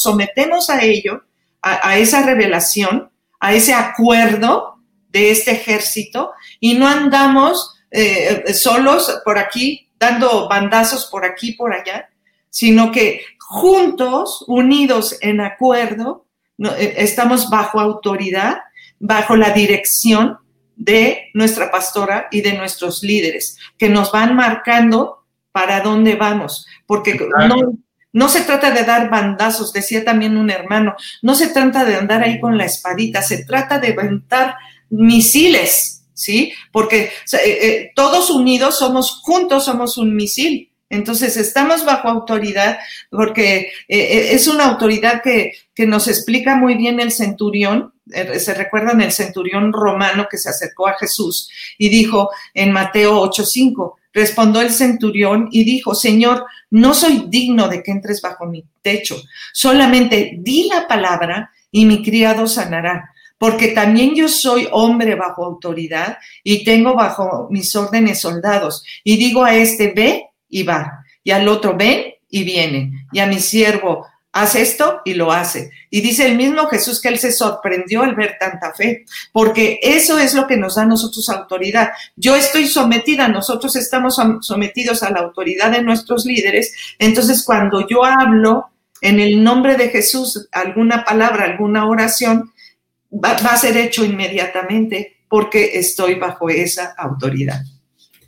sometemos 0.00 0.70
a 0.70 0.82
ello, 0.82 1.24
a, 1.60 1.98
esa 1.98 2.22
revelación, 2.22 3.10
a 3.40 3.54
ese 3.54 3.74
acuerdo 3.74 4.76
de 5.08 5.30
este 5.30 5.52
ejército 5.52 6.32
y 6.60 6.74
no 6.74 6.86
andamos 6.86 7.73
eh, 7.96 8.52
solos 8.54 9.20
por 9.24 9.38
aquí, 9.38 9.88
dando 9.98 10.48
bandazos 10.48 11.06
por 11.06 11.24
aquí, 11.24 11.52
por 11.52 11.72
allá, 11.72 12.08
sino 12.50 12.90
que 12.90 13.22
juntos, 13.38 14.44
unidos 14.48 15.16
en 15.20 15.40
acuerdo, 15.40 16.26
eh, 16.58 16.94
estamos 16.98 17.48
bajo 17.50 17.78
autoridad, 17.78 18.58
bajo 18.98 19.36
la 19.36 19.50
dirección 19.50 20.38
de 20.74 21.30
nuestra 21.34 21.70
pastora 21.70 22.26
y 22.32 22.40
de 22.40 22.54
nuestros 22.54 23.04
líderes, 23.04 23.58
que 23.78 23.88
nos 23.88 24.10
van 24.10 24.34
marcando 24.34 25.24
para 25.52 25.80
dónde 25.80 26.16
vamos, 26.16 26.66
porque 26.86 27.14
no, 27.14 27.78
No 28.12 28.28
se 28.28 28.42
trata 28.42 28.72
de 28.72 28.82
dar 28.84 29.08
bandazos, 29.08 29.72
decía 29.72 30.04
también 30.04 30.36
un 30.36 30.50
hermano, 30.50 30.96
no 31.22 31.34
se 31.36 31.48
trata 31.48 31.84
de 31.84 31.94
andar 31.94 32.22
ahí 32.22 32.40
con 32.40 32.58
la 32.58 32.64
espadita, 32.64 33.22
se 33.22 33.44
trata 33.44 33.78
de 33.78 33.92
aventar 33.92 34.56
misiles, 34.90 35.93
¿sí? 36.14 36.52
Porque 36.72 37.02
eh, 37.02 37.10
eh, 37.32 37.92
todos 37.94 38.30
unidos 38.30 38.78
somos, 38.78 39.20
juntos 39.22 39.66
somos 39.66 39.98
un 39.98 40.16
misil. 40.16 40.70
Entonces, 40.88 41.36
estamos 41.36 41.84
bajo 41.84 42.08
autoridad 42.08 42.78
porque 43.10 43.72
eh, 43.88 44.28
es 44.30 44.46
una 44.46 44.66
autoridad 44.66 45.22
que, 45.22 45.52
que, 45.74 45.86
nos 45.86 46.06
explica 46.06 46.56
muy 46.56 46.76
bien 46.76 47.00
el 47.00 47.10
centurión. 47.10 47.92
Se 48.38 48.54
recuerdan 48.54 49.00
el 49.00 49.10
centurión 49.10 49.72
romano 49.72 50.28
que 50.30 50.38
se 50.38 50.50
acercó 50.50 50.86
a 50.86 50.96
Jesús 50.98 51.50
y 51.78 51.88
dijo 51.88 52.30
en 52.52 52.70
Mateo 52.70 53.20
8:5, 53.22 53.94
respondió 54.12 54.60
el 54.60 54.70
centurión 54.70 55.48
y 55.50 55.64
dijo, 55.64 55.94
Señor, 55.94 56.44
no 56.70 56.94
soy 56.94 57.24
digno 57.28 57.66
de 57.66 57.82
que 57.82 57.90
entres 57.90 58.20
bajo 58.20 58.46
mi 58.46 58.64
techo, 58.82 59.20
solamente 59.52 60.34
di 60.38 60.68
la 60.68 60.86
palabra 60.86 61.50
y 61.70 61.86
mi 61.86 62.04
criado 62.04 62.46
sanará 62.46 63.13
porque 63.38 63.68
también 63.68 64.14
yo 64.14 64.28
soy 64.28 64.68
hombre 64.72 65.14
bajo 65.14 65.44
autoridad 65.44 66.18
y 66.42 66.64
tengo 66.64 66.94
bajo 66.94 67.48
mis 67.50 67.74
órdenes 67.76 68.20
soldados. 68.20 68.84
Y 69.02 69.16
digo 69.16 69.44
a 69.44 69.54
este, 69.54 69.92
ve 69.94 70.26
y 70.48 70.62
va, 70.62 71.04
y 71.22 71.30
al 71.30 71.48
otro, 71.48 71.76
ven 71.76 72.14
y 72.28 72.44
viene, 72.44 73.06
y 73.12 73.20
a 73.20 73.26
mi 73.26 73.38
siervo, 73.38 74.06
haz 74.34 74.56
esto 74.56 75.00
y 75.04 75.14
lo 75.14 75.32
hace. 75.32 75.70
Y 75.90 76.00
dice 76.00 76.26
el 76.26 76.36
mismo 76.36 76.66
Jesús 76.66 77.00
que 77.00 77.08
él 77.08 77.18
se 77.18 77.32
sorprendió 77.32 78.02
al 78.02 78.16
ver 78.16 78.36
tanta 78.38 78.74
fe, 78.74 79.04
porque 79.32 79.78
eso 79.80 80.18
es 80.18 80.34
lo 80.34 80.46
que 80.46 80.56
nos 80.56 80.74
da 80.74 80.82
a 80.82 80.86
nosotros 80.86 81.28
autoridad. 81.28 81.90
Yo 82.16 82.34
estoy 82.34 82.66
sometida, 82.66 83.28
nosotros 83.28 83.76
estamos 83.76 84.20
sometidos 84.40 85.02
a 85.04 85.10
la 85.10 85.20
autoridad 85.20 85.70
de 85.70 85.82
nuestros 85.82 86.26
líderes, 86.26 86.74
entonces 86.98 87.44
cuando 87.44 87.86
yo 87.86 88.04
hablo 88.04 88.70
en 89.00 89.20
el 89.20 89.44
nombre 89.44 89.76
de 89.76 89.90
Jesús 89.90 90.48
alguna 90.50 91.04
palabra, 91.04 91.44
alguna 91.44 91.86
oración, 91.86 92.52
va, 93.22 93.32
a 93.32 93.56
ser 93.56 93.76
hecho 93.76 94.04
inmediatamente 94.04 95.18
porque 95.28 95.78
estoy 95.78 96.14
bajo 96.14 96.48
esa 96.48 96.94
autoridad. 96.96 97.62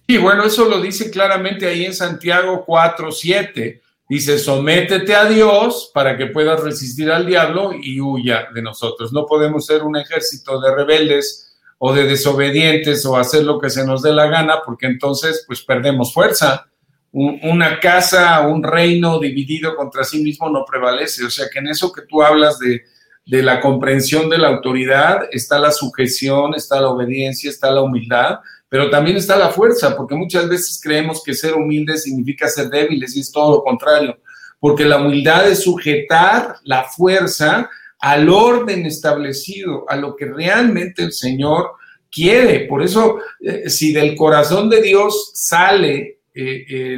Y 0.07 0.19
bueno, 0.19 0.45
eso 0.45 0.69
lo 0.69 0.81
dice 0.81 1.11
claramente 1.11 1.67
ahí 1.67 1.85
en 1.85 1.95
Santiago 1.95 2.65
4, 2.65 3.11
7. 3.11 3.83
Dice, 4.09 4.39
sométete 4.39 5.15
a 5.17 5.25
Dios 5.25 5.91
para 5.93 6.17
que 6.17 6.27
puedas 6.27 6.61
resistir 6.61 7.11
al 7.11 7.27
diablo 7.27 7.73
y 7.73 8.01
huya 8.01 8.49
de 8.55 8.63
nosotros. 8.63 9.13
No 9.13 9.27
podemos 9.27 9.67
ser 9.67 9.83
un 9.83 9.97
ejército 9.97 10.61
de 10.61 10.73
rebeldes 10.73 11.57
o 11.79 11.93
de 11.93 12.05
desobedientes 12.05 13.05
o 13.05 13.17
hacer 13.17 13.43
lo 13.43 13.59
que 13.59 13.69
se 13.69 13.85
nos 13.85 14.03
dé 14.03 14.13
la 14.13 14.29
gana, 14.29 14.61
porque 14.65 14.87
entonces 14.87 15.45
pues 15.47 15.63
perdemos 15.63 16.15
fuerza. 16.15 16.69
una 17.13 17.81
casa, 17.81 18.47
un 18.47 18.63
reino 18.63 19.19
dividido 19.19 19.75
contra 19.75 20.05
sí 20.05 20.23
mismo 20.23 20.51
no 20.51 20.65
prevalece. 20.65 21.25
O 21.25 21.31
sea 21.31 21.47
que 21.53 21.59
en 21.59 21.69
eso 21.69 21.91
que 21.91 22.03
tú 22.03 22.23
hablas 22.23 22.59
de, 22.61 22.85
de 23.27 23.43
la 23.43 23.61
comprensión 23.61 24.31
de 24.31 24.39
la 24.39 24.49
autoridad 24.49 25.29
está 25.33 25.59
la 25.59 25.73
sujeción, 25.73 26.55
está 26.55 26.81
la 26.81 26.89
obediencia, 26.89 27.51
está 27.51 27.73
la 27.73 27.83
humildad, 27.83 28.39
pero 28.69 28.89
también 28.89 29.17
está 29.17 29.37
la 29.37 29.51
fuerza, 29.51 29.97
porque 29.97 30.15
muchas 30.15 30.49
veces 30.49 30.81
creemos 30.83 31.23
que 31.25 31.35
ser 31.35 31.55
humilde 31.55 31.99
significa 31.99 32.49
ser 32.49 32.71
débiles 32.71 33.17
y 33.17 33.21
es 33.21 33.33
todo 33.33 33.57
lo 33.57 33.63
contrario, 33.65 34.17
porque 34.61 34.85
la 34.85 34.99
humildad 34.99 35.51
es 35.51 35.65
sujetar 35.65 36.57
la 36.63 36.85
fuerza 36.85 37.69
al 37.99 38.29
orden 38.29 38.87
establecido, 38.87 39.85
a 39.89 39.97
lo 39.97 40.15
que 40.15 40.27
realmente 40.27 41.03
el 41.03 41.13
Señor 41.13 41.73
quiere. 42.11 42.61
Por 42.61 42.83
eso, 42.83 43.19
eh, 43.41 43.69
si 43.69 43.93
del 43.93 44.15
corazón 44.15 44.71
de 44.71 44.83
Dios 44.83 45.33
sale 45.35 46.21
eh, 46.33 46.97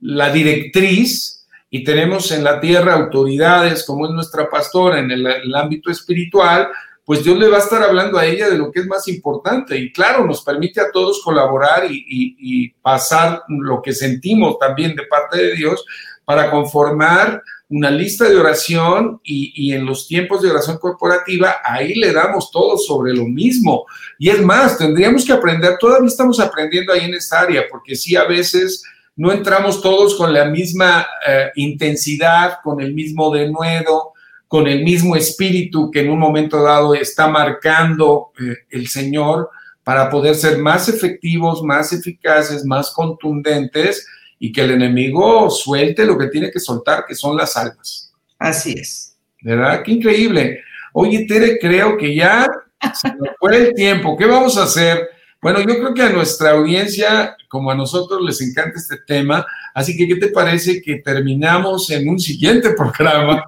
la 0.00 0.30
directriz, 0.30 1.35
y 1.76 1.84
tenemos 1.84 2.30
en 2.30 2.42
la 2.42 2.58
tierra 2.58 2.94
autoridades 2.94 3.84
como 3.84 4.06
es 4.06 4.12
nuestra 4.12 4.48
pastora 4.48 4.98
en 4.98 5.10
el, 5.10 5.54
ámbito 5.54 5.90
espiritual, 5.90 6.68
pues 7.04 7.22
Dios 7.22 7.36
le 7.36 7.48
va 7.48 7.58
a 7.58 7.60
estar 7.60 7.82
hablando 7.82 8.18
a 8.18 8.24
ella 8.24 8.48
de 8.48 8.56
lo 8.56 8.72
que 8.72 8.80
es 8.80 8.86
más 8.86 9.06
importante 9.08 9.76
y 9.76 9.92
claro, 9.92 10.24
nos 10.24 10.42
permite 10.42 10.80
a 10.80 10.90
todos 10.90 11.20
colaborar 11.22 11.84
y, 11.86 12.70
pasar 12.80 13.42
lo 13.48 13.82
que 13.82 13.92
sentimos 13.92 14.58
también 14.58 14.96
de 14.96 15.02
parte 15.02 15.36
de 15.36 15.54
Dios 15.54 15.84
para 16.24 16.50
conformar 16.50 17.42
una 17.68 17.90
lista 17.90 18.26
de 18.26 18.36
oración 18.36 19.20
y, 19.22 19.52
y, 19.54 19.74
en 19.74 19.84
los 19.84 20.08
tiempos 20.08 20.40
de 20.40 20.50
oración 20.50 20.78
corporativa, 20.78 21.56
ahí 21.62 21.94
le 21.94 22.12
damos 22.12 22.50
todo 22.50 22.78
sobre 22.78 23.12
lo 23.12 23.24
mismo. 23.24 23.84
Y 24.18 24.30
es 24.30 24.40
más, 24.40 24.78
tendríamos 24.78 25.26
que 25.26 25.32
aprender, 25.32 25.76
todavía 25.78 26.08
estamos 26.08 26.40
aprendiendo 26.40 26.92
ahí 26.92 27.04
en 27.04 27.14
esta 27.14 27.40
área, 27.40 27.64
porque 27.68 27.96
sí 27.96 28.16
a 28.16 28.24
veces 28.24 28.82
no 29.16 29.32
entramos 29.32 29.80
todos 29.80 30.14
con 30.14 30.32
la 30.32 30.44
misma 30.44 31.06
eh, 31.26 31.50
intensidad, 31.56 32.58
con 32.62 32.80
el 32.80 32.92
mismo 32.94 33.34
denuedo, 33.34 34.12
con 34.46 34.66
el 34.66 34.84
mismo 34.84 35.16
espíritu 35.16 35.90
que 35.90 36.00
en 36.00 36.10
un 36.10 36.18
momento 36.18 36.62
dado 36.62 36.94
está 36.94 37.26
marcando 37.26 38.32
eh, 38.38 38.56
el 38.70 38.86
Señor 38.88 39.50
para 39.82 40.10
poder 40.10 40.34
ser 40.34 40.58
más 40.58 40.88
efectivos, 40.88 41.62
más 41.62 41.92
eficaces, 41.92 42.64
más 42.64 42.90
contundentes 42.90 44.06
y 44.38 44.52
que 44.52 44.62
el 44.62 44.72
enemigo 44.72 45.48
suelte 45.48 46.04
lo 46.04 46.18
que 46.18 46.28
tiene 46.28 46.50
que 46.50 46.60
soltar, 46.60 47.04
que 47.06 47.14
son 47.14 47.36
las 47.36 47.56
almas. 47.56 48.12
Así 48.38 48.74
es. 48.78 49.16
¿Verdad? 49.40 49.82
Qué 49.82 49.92
increíble. 49.92 50.60
Oye, 50.92 51.24
Tere, 51.26 51.58
creo 51.58 51.96
que 51.96 52.14
ya 52.14 52.46
se 52.94 53.08
nos 53.08 53.28
fue 53.38 53.56
el 53.56 53.74
tiempo. 53.74 54.16
¿Qué 54.16 54.26
vamos 54.26 54.58
a 54.58 54.64
hacer? 54.64 55.08
Bueno, 55.46 55.60
yo 55.60 55.78
creo 55.78 55.94
que 55.94 56.02
a 56.02 56.10
nuestra 56.10 56.50
audiencia, 56.50 57.36
como 57.46 57.70
a 57.70 57.76
nosotros, 57.76 58.20
les 58.20 58.40
encanta 58.40 58.80
este 58.80 58.96
tema, 59.06 59.46
así 59.74 59.96
que 59.96 60.08
¿qué 60.08 60.16
te 60.16 60.26
parece 60.30 60.82
que 60.82 60.96
terminamos 60.96 61.88
en 61.92 62.08
un 62.08 62.18
siguiente 62.18 62.70
programa 62.70 63.44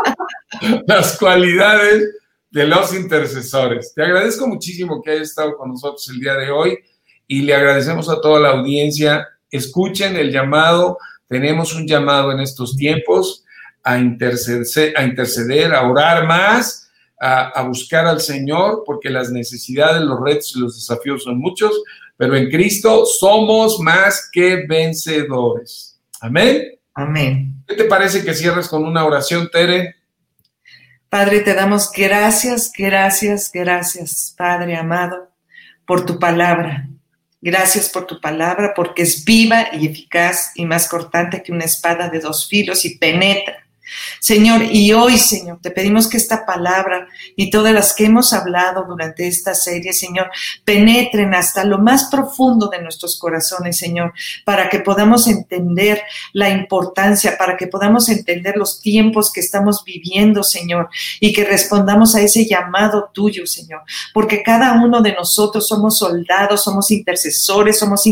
las 0.86 1.18
cualidades 1.18 2.08
de 2.50 2.66
los 2.66 2.94
intercesores? 2.94 3.92
Te 3.94 4.02
agradezco 4.02 4.46
muchísimo 4.46 5.02
que 5.02 5.10
hayas 5.10 5.28
estado 5.28 5.58
con 5.58 5.72
nosotros 5.72 6.08
el 6.08 6.20
día 6.20 6.36
de 6.36 6.50
hoy 6.50 6.78
y 7.26 7.42
le 7.42 7.54
agradecemos 7.54 8.08
a 8.08 8.18
toda 8.18 8.40
la 8.40 8.52
audiencia. 8.52 9.28
Escuchen 9.50 10.16
el 10.16 10.32
llamado, 10.32 10.96
tenemos 11.28 11.74
un 11.74 11.86
llamado 11.86 12.32
en 12.32 12.40
estos 12.40 12.78
tiempos 12.78 13.44
a 13.82 13.98
interceder, 13.98 14.94
a, 14.96 15.04
interceder, 15.04 15.74
a 15.74 15.86
orar 15.86 16.26
más 16.26 16.85
a, 17.20 17.62
buscar 17.62 18.06
al 18.06 18.20
Señor 18.20 18.82
porque 18.84 19.10
las 19.10 19.30
necesidades, 19.30 20.02
los 20.02 20.20
retos 20.20 20.54
y 20.54 20.60
los 20.60 20.74
desafíos 20.74 21.22
son 21.22 21.38
muchos, 21.38 21.82
pero 22.16 22.36
en 22.36 22.50
Cristo 22.50 23.06
somos 23.06 23.78
más 23.80 24.28
que 24.32 24.66
vencedores. 24.66 25.98
Amén. 26.20 26.78
Amén. 26.94 27.62
¿Qué 27.66 27.74
te 27.74 27.84
parece 27.84 28.24
que 28.24 28.34
cierres 28.34 28.68
con 28.68 28.84
una 28.84 29.04
oración, 29.04 29.48
Tere? 29.50 29.96
Padre, 31.08 31.40
te 31.40 31.54
damos 31.54 31.90
gracias, 31.92 32.72
gracias, 32.76 33.50
gracias, 33.52 34.34
Padre 34.36 34.76
amado, 34.76 35.30
por 35.86 36.04
tu 36.04 36.18
palabra. 36.18 36.88
Gracias 37.40 37.90
por 37.90 38.06
tu 38.06 38.20
palabra, 38.20 38.72
porque 38.74 39.02
es 39.02 39.24
viva 39.24 39.68
y 39.72 39.86
eficaz 39.86 40.52
y 40.56 40.64
más 40.64 40.88
cortante 40.88 41.42
que 41.42 41.52
una 41.52 41.64
espada 41.64 42.08
de 42.08 42.18
dos 42.18 42.48
filos 42.48 42.84
y 42.84 42.98
penetra 42.98 43.65
Señor, 44.20 44.62
y 44.62 44.92
hoy, 44.92 45.18
Señor, 45.18 45.58
te 45.60 45.70
pedimos 45.70 46.08
que 46.08 46.16
esta 46.16 46.46
palabra 46.46 47.06
y 47.36 47.50
todas 47.50 47.72
las 47.72 47.94
que 47.94 48.06
hemos 48.06 48.32
hablado 48.32 48.84
durante 48.88 49.26
esta 49.26 49.54
serie, 49.54 49.92
Señor, 49.92 50.30
penetren 50.64 51.34
hasta 51.34 51.64
lo 51.64 51.78
más 51.78 52.04
profundo 52.10 52.68
de 52.68 52.82
nuestros 52.82 53.18
corazones, 53.18 53.78
Señor, 53.78 54.12
para 54.44 54.68
que 54.68 54.80
podamos 54.80 55.26
entender 55.28 56.02
la 56.32 56.50
importancia, 56.50 57.36
para 57.38 57.56
que 57.56 57.66
podamos 57.66 58.08
entender 58.08 58.56
los 58.56 58.80
tiempos 58.80 59.32
que 59.32 59.40
estamos 59.40 59.84
viviendo, 59.84 60.42
Señor, 60.42 60.88
y 61.20 61.32
que 61.32 61.44
respondamos 61.44 62.14
a 62.14 62.20
ese 62.20 62.46
llamado 62.46 63.10
tuyo, 63.12 63.46
Señor, 63.46 63.82
porque 64.12 64.42
cada 64.42 64.72
uno 64.72 65.02
de 65.02 65.12
nosotros 65.14 65.68
somos 65.68 65.98
soldados, 65.98 66.64
somos 66.64 66.90
intercesores, 66.90 67.78
somos 67.78 68.02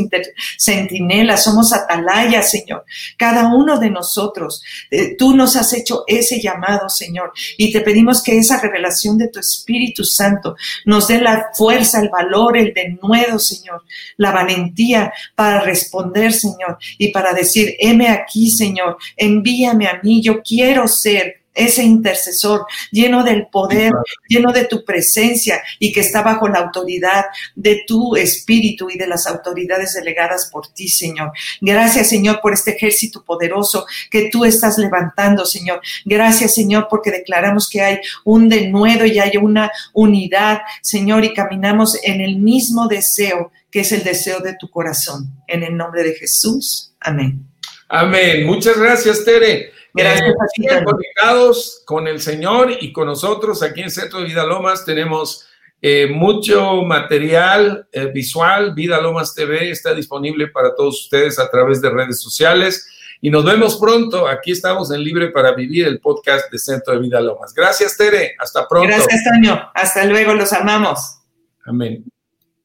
centinelas, 0.58 1.44
somos 1.44 1.72
atalayas, 1.72 2.50
Señor. 2.50 2.84
Cada 3.16 3.54
uno 3.54 3.78
de 3.78 3.90
nosotros, 3.90 4.62
eh, 4.90 5.16
tú 5.16 5.34
nos 5.34 5.56
has 5.56 5.63
hecho 5.72 6.05
ese 6.07 6.40
llamado, 6.40 6.88
Señor. 6.88 7.33
Y 7.57 7.72
te 7.72 7.81
pedimos 7.81 8.22
que 8.22 8.38
esa 8.38 8.61
revelación 8.61 9.18
de 9.18 9.29
tu 9.29 9.40
Espíritu 9.40 10.05
Santo 10.05 10.57
nos 10.85 11.09
dé 11.09 11.20
la 11.20 11.50
fuerza, 11.55 12.00
el 12.00 12.09
valor, 12.09 12.57
el 12.57 12.72
denuedo, 12.74 13.38
Señor, 13.38 13.83
la 14.16 14.33
valentía 14.33 15.12
para 15.34 15.61
responder, 15.61 16.32
Señor, 16.32 16.78
y 16.99 17.09
para 17.09 17.32
decir, 17.32 17.74
heme 17.78 18.09
aquí, 18.09 18.51
Señor, 18.51 18.97
envíame 19.16 19.86
a 19.86 20.01
mí, 20.03 20.22
yo 20.22 20.43
quiero 20.43 20.86
ser 20.88 21.43
ese 21.55 21.82
intercesor 21.82 22.66
lleno 22.90 23.22
del 23.22 23.46
poder, 23.46 23.92
lleno 24.28 24.52
de 24.52 24.64
tu 24.64 24.84
presencia 24.84 25.62
y 25.78 25.92
que 25.92 26.00
está 26.00 26.22
bajo 26.22 26.48
la 26.48 26.59
autoridad 26.59 27.26
de 27.55 27.82
tu 27.86 28.16
espíritu 28.16 28.90
y 28.90 28.98
de 28.98 29.07
las 29.07 29.26
autoridades 29.26 29.94
delegadas 29.94 30.50
por 30.50 30.68
ti, 30.68 30.88
Señor. 30.88 31.32
Gracias, 31.61 32.09
Señor, 32.09 32.40
por 32.40 32.52
este 32.52 32.72
ejército 32.72 33.24
poderoso 33.24 33.86
que 34.11 34.28
tú 34.30 34.44
estás 34.44 34.78
levantando, 34.78 35.46
Señor. 35.46 35.80
Gracias, 36.05 36.55
Señor, 36.55 36.88
porque 36.90 37.11
declaramos 37.11 37.68
que 37.68 37.80
hay 37.80 37.98
un 38.24 38.48
denuedo 38.48 39.07
y 39.07 39.18
hay 39.18 39.36
una 39.36 39.70
unidad, 39.92 40.61
Señor, 40.82 41.24
y 41.24 41.34
caminamos 41.34 41.98
en 42.02 42.20
el 42.20 42.36
mismo 42.36 42.88
deseo 42.88 43.52
que 43.70 43.80
es 43.80 43.92
el 43.92 44.05
deseo 44.05 44.38
de 44.40 44.55
tu 44.55 44.70
corazón. 44.70 45.32
En 45.48 45.62
el 45.62 45.76
nombre 45.76 46.05
de 46.05 46.14
Jesús. 46.14 46.94
Amén. 47.00 47.44
Amén. 47.88 48.46
Muchas 48.46 48.78
gracias, 48.78 49.24
Tere. 49.24 49.74
Gracias. 49.95 50.34
Eh, 50.59 50.84
conectados 50.84 51.82
con 51.86 52.09
el 52.09 52.20
Señor 52.20 52.72
y 52.80 52.92
con 52.92 53.07
nosotros 53.07 53.62
aquí 53.62 53.80
en 53.80 53.90
Centro 53.90 54.18
de 54.18 54.26
Vida 54.26 54.45
Lomas 54.45 54.84
tenemos 54.84 55.47
eh, 55.80 56.09
mucho 56.09 56.82
material 56.82 57.86
eh, 57.92 58.07
visual. 58.07 58.74
Vida 58.74 59.01
Lomas 59.01 59.34
TV 59.34 59.70
está 59.70 59.95
disponible 59.95 60.49
para 60.49 60.74
todos 60.74 61.05
ustedes 61.05 61.38
a 61.38 61.49
través 61.49 61.80
de 61.80 61.90
redes 61.90 62.20
sociales. 62.20 62.88
Y 63.20 63.30
nos 63.30 63.45
vemos 63.45 63.76
pronto. 63.76 64.26
Aquí 64.26 64.51
estamos 64.51 64.90
en 64.90 65.03
Libre 65.03 65.28
para 65.30 65.53
Vivir, 65.53 65.86
el 65.86 66.01
podcast 66.01 66.51
de 66.51 66.59
Centro 66.59 66.95
de 66.95 67.01
Vida 67.01 67.20
Lomas. 67.20 67.55
Gracias, 67.55 67.97
Tere. 67.97 68.34
Hasta 68.38 68.66
pronto. 68.68 68.88
Gracias, 68.88 69.22
Toño. 69.24 69.70
Hasta 69.74 70.05
luego. 70.05 70.34
Los 70.34 70.53
amamos. 70.53 71.20
Amén. 71.64 72.05